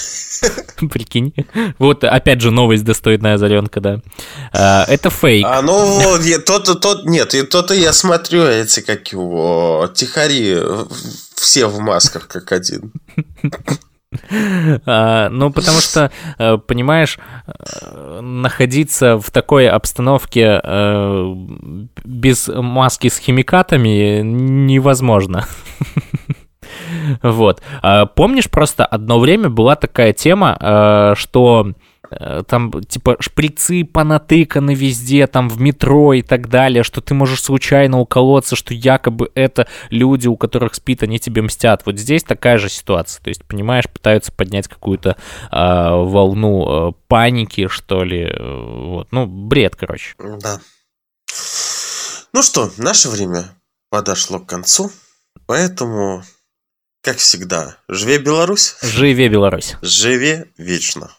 [0.92, 1.34] Прикинь.
[1.78, 4.00] Вот, опять же, новость достойная озаренка, да.
[4.52, 5.44] А, это фейк.
[5.44, 6.00] А, ну,
[6.46, 10.56] тот, тот, нет, и то-то я смотрю эти, как его, тихари,
[11.34, 12.92] все в масках, как один.
[14.86, 21.34] А, ну, потому что, э, понимаешь, э, находиться в такой обстановке э,
[22.04, 25.46] без маски с химикатами невозможно.
[27.22, 27.62] Вот.
[27.82, 31.72] А, помнишь, просто одно время была такая тема, а, что
[32.10, 37.42] э, там типа шприцы понатыканы везде, там в метро и так далее, что ты можешь
[37.42, 41.82] случайно уколоться, что якобы это люди, у которых спит, они тебе мстят.
[41.86, 43.22] Вот здесь такая же ситуация.
[43.22, 45.16] То есть, понимаешь, пытаются поднять какую-то
[45.50, 48.32] э, волну э, паники, что ли.
[48.38, 49.08] Вот.
[49.10, 50.14] Ну, бред, короче.
[50.18, 50.60] Да.
[52.34, 53.54] Ну что, наше время
[53.90, 54.90] подошло к концу,
[55.46, 56.24] поэтому
[57.04, 58.76] как всегда, живе Беларусь!
[58.80, 59.74] Живе Беларусь!
[59.82, 61.10] Живе вечно!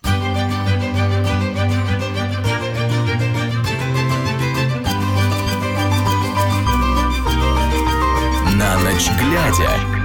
[8.57, 10.04] На ночь глядя.